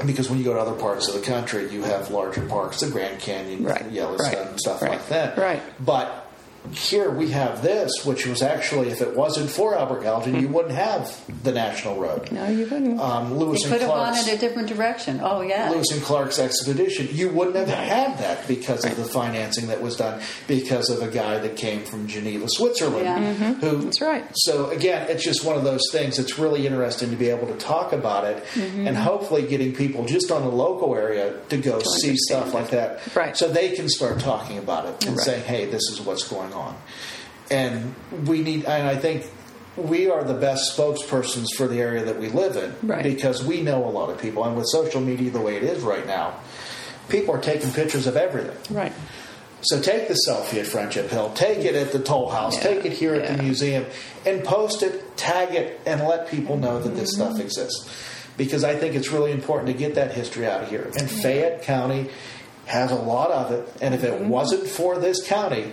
[0.04, 2.90] because when you go to other parts of the country, you have larger parks, the
[2.90, 5.36] Grand Canyon, Right, Yellowstone, right, stuff right, like that.
[5.38, 5.62] right.
[5.84, 6.25] But
[6.72, 10.74] here we have this, which was actually, if it wasn't for Albert Gallatin, you wouldn't
[10.74, 12.30] have the National Road.
[12.32, 13.00] No, you wouldn't.
[13.00, 15.20] Um, Lewis and could have gone in a different direction.
[15.22, 15.70] Oh yeah.
[15.70, 19.96] Lewis and Clark's expedition, you wouldn't have had that because of the financing that was
[19.96, 23.04] done because of a guy that came from Geneva, Switzerland.
[23.04, 23.54] Yeah.
[23.54, 24.24] Who, That's right.
[24.34, 26.18] So again, it's just one of those things.
[26.18, 30.30] It's really interesting to be able to talk about it, and hopefully getting people just
[30.30, 33.36] on the local area to go see stuff like that, Right.
[33.36, 35.24] So they can start talking about it and Right.
[35.24, 36.55] saying, "Hey, this is what's going on."
[37.50, 37.94] And
[38.26, 39.24] we need, and I think
[39.76, 43.02] we are the best spokespersons for the area that we live in Right.
[43.02, 44.44] because we know a lot of people.
[44.44, 46.34] And with social media the way it is right now,
[47.08, 48.56] people are taking pictures of everything.
[48.74, 48.92] Right.
[49.62, 52.84] So take the selfie at Friendship Hill, take it at the Toll House, Yeah, take
[52.84, 53.86] it here at the museum,
[54.24, 57.32] and post it, tag it, and let people know that this Mm-hmm.
[57.32, 57.88] stuff exists.
[58.36, 60.90] Because I think it's really important to get that history out of here.
[60.98, 62.10] And Fayette County
[62.66, 63.68] has a lot of it.
[63.80, 64.24] And if Mm-hmm.
[64.24, 65.72] it wasn't for this county,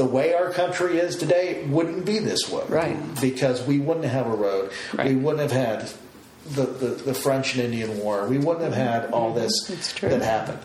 [0.00, 2.64] the way our country is today wouldn't be this way.
[2.70, 2.96] Right.
[3.20, 4.72] Because we wouldn't have a road.
[4.96, 5.92] We wouldn't have had
[6.54, 8.26] the, the, the French and Indian War.
[8.26, 9.40] We wouldn't have had all mm-hmm.
[9.40, 10.60] this that happened.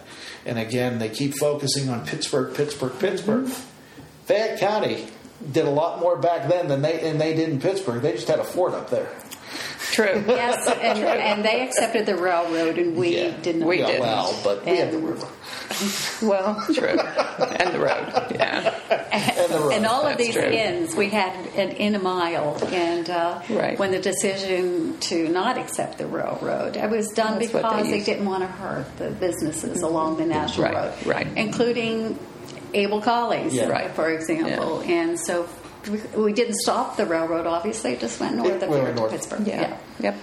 [0.45, 3.01] And again, they keep focusing on Pittsburgh, Pittsburgh, mm-hmm.
[3.01, 3.49] Pittsburgh.
[4.23, 5.09] Fayette County
[5.51, 8.01] did a lot more back then than they and they did in Pittsburgh.
[8.01, 9.11] They just had a fort up there.
[9.91, 10.23] True.
[10.27, 13.31] Yes, and, and they accepted the railroad, and we Yeah.
[13.41, 13.67] did not.
[13.69, 14.01] We Yeah, didn't.
[14.01, 15.27] well, but we had the river
[16.21, 16.87] Well, true.
[16.97, 18.27] and the road.
[18.35, 18.73] Yeah.
[19.11, 19.71] and the road.
[19.73, 20.43] And all of That's these true.
[20.43, 23.77] inns, we had an in a mile, and uh, Right.
[23.79, 27.87] when the decision to not accept the railroad, it was done That's what they because
[27.89, 28.05] they, used.
[28.05, 31.27] didn't want to hurt the businesses along the national Right, road, right.
[31.35, 32.17] including
[32.73, 33.67] Abel Colley's, Yeah.
[33.67, 33.91] Right.
[33.91, 34.81] for example.
[34.85, 35.47] And so
[35.89, 37.47] we, we didn't stop the railroad.
[37.47, 39.11] Obviously, it just went north It of went here to north.
[39.11, 39.47] Pittsburgh.
[39.47, 39.77] Yeah.
[39.99, 40.15] Yep.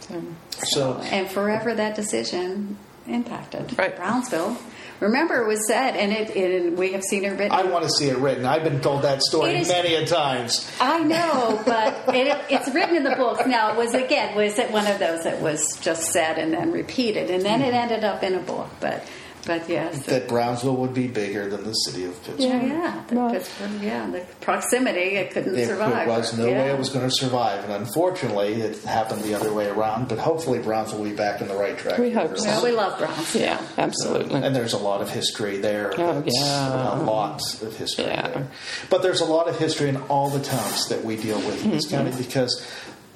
[0.00, 0.22] So,
[0.64, 2.76] So and forever that decision
[3.06, 3.94] impacted Right.
[3.96, 4.56] Brownsville.
[5.00, 7.52] Remember, it was said, and it, it we have seen it written.
[7.52, 8.44] I want to see it written.
[8.44, 10.68] I've been told that story It is- many a times.
[10.80, 13.46] I know, but it, it's written in the book.
[13.46, 16.72] Now, it was again, was it one of those that was just said and then
[16.72, 17.74] repeated, and then it mm-hmm.
[17.76, 18.68] ended up in a book.
[18.80, 19.04] But,
[19.48, 22.38] but yes, That Brownsville would be bigger than the city of Pittsburgh.
[22.40, 26.06] yeah, yeah, the, Well- Pittsburgh, yeah, the proximity, it couldn't There survive.
[26.06, 26.62] There was no yeah.
[26.62, 30.08] way it was going to survive, and unfortunately, it happened the other way around.
[30.08, 31.98] But hopefully, Brownsville will be back in the right track.
[31.98, 32.44] We hope so.
[32.46, 33.42] Well, we love Brownsville.
[33.42, 34.40] yeah, absolutely.
[34.42, 35.92] And there's a lot of history there.
[35.98, 36.94] Oh, yeah.
[36.94, 38.28] A lot of history Yeah.
[38.28, 38.48] there.
[38.90, 41.70] But there's a lot of history in all the towns that we deal with in
[41.72, 41.96] this Mm-hmm.
[42.10, 42.64] county because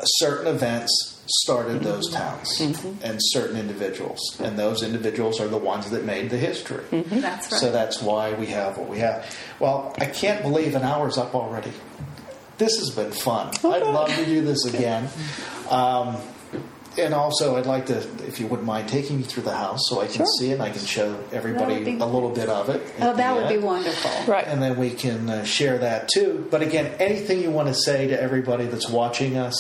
[0.05, 2.17] certain events started those Mm-hmm.
[2.83, 4.21] towns and certain individuals.
[4.41, 6.85] And those individuals are the ones that made the history.
[6.91, 7.21] Mm-hmm.
[7.21, 7.61] That's right.
[7.61, 9.25] So that's why we have what we have.
[9.59, 11.73] Well, I can't believe an hour's up already.
[12.59, 13.49] This has been fun.
[13.65, 15.09] I'd love to do this again.
[15.71, 16.17] Um,
[16.99, 20.03] and also, I'd like to, if you wouldn't mind, taking me through the house so
[20.03, 20.27] I can Sure.
[20.39, 22.83] see it and I can show everybody be- a little bit of it.
[23.01, 24.11] Oh, that the would be wonderful.
[24.31, 24.47] Right.
[24.47, 26.47] And then we can uh, share that too.
[26.51, 29.57] But again, anything you want to say to everybody that's watching us,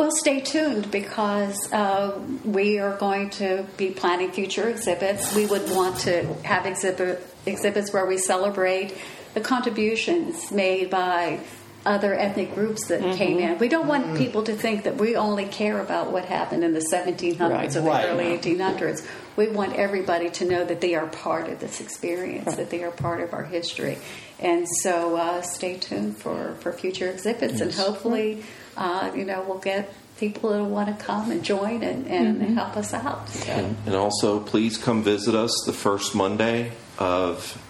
[0.00, 5.34] Well, stay tuned because uh, we are going to be planning future exhibits.
[5.36, 8.96] We would want to have exhibit exhibits where we celebrate
[9.34, 11.40] the contributions made by
[11.84, 13.58] other ethnic groups that came in.
[13.58, 16.80] We don't want people to think that we only care about what happened in the
[16.80, 17.68] 1700s Right.
[17.68, 18.08] or the Right.
[18.08, 19.06] early 1800s.
[19.36, 22.90] We want everybody to know that they are part of this experience, that they are
[22.90, 23.98] part of our history.
[24.38, 28.44] And so uh, stay tuned for, for future exhibits, and hopefully,
[28.76, 32.76] uh, you know, we'll get people that want to come and join and, and help
[32.76, 33.28] us out.
[33.28, 33.52] So.
[33.86, 37.60] And also, please come visit us the first Monday of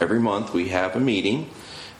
[0.00, 0.52] every month.
[0.54, 1.50] We have a meeting,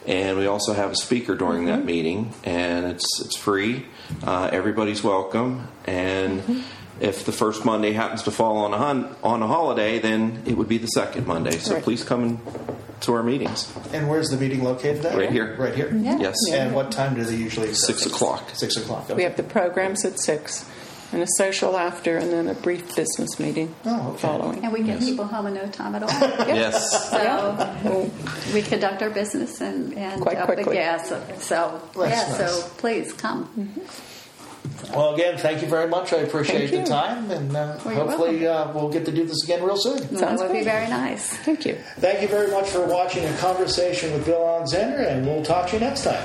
[0.07, 3.85] and we also have a speaker during that meeting, and it's it's free.
[4.23, 6.63] Uh, everybody's welcome, and
[6.99, 10.55] if the first Monday happens to fall on a hun- on a holiday, then it
[10.57, 11.57] would be the second Monday.
[11.57, 11.83] So Right.
[11.83, 12.39] please come in
[13.03, 13.71] to our meetings.
[13.93, 15.17] and where's the meeting located at?
[15.17, 15.55] Right here.
[15.57, 15.93] Right here?
[15.95, 16.17] Yeah.
[16.19, 17.99] Yes, And what time do they usually accept?
[17.99, 18.49] six o'clock.
[18.53, 19.09] Six o'clock.
[19.09, 20.65] We have the programs at six,
[21.11, 24.17] and a social after, and then a brief business meeting Oh, okay.
[24.21, 24.63] following.
[24.63, 26.09] And we get people home in no time at all.
[26.47, 27.09] Yes.
[27.11, 28.09] So
[28.53, 30.63] we conduct our business and, and Quite up quickly.
[30.65, 31.09] the gas.
[31.09, 32.37] So, That's yeah, nice.
[32.37, 33.45] so please come.
[33.57, 34.12] Mm-hmm.
[34.91, 36.13] Well, again, thank you very much.
[36.13, 39.77] I appreciate the time, and uh, hopefully uh, we'll get to do this again real
[39.77, 39.97] soon.
[39.99, 41.29] Sounds that Sounds would be very nice.
[41.37, 41.75] Thank you.
[41.99, 45.75] Thank you very much for watching a conversation with Bill Alexander, and we'll talk to
[45.75, 46.23] you next time.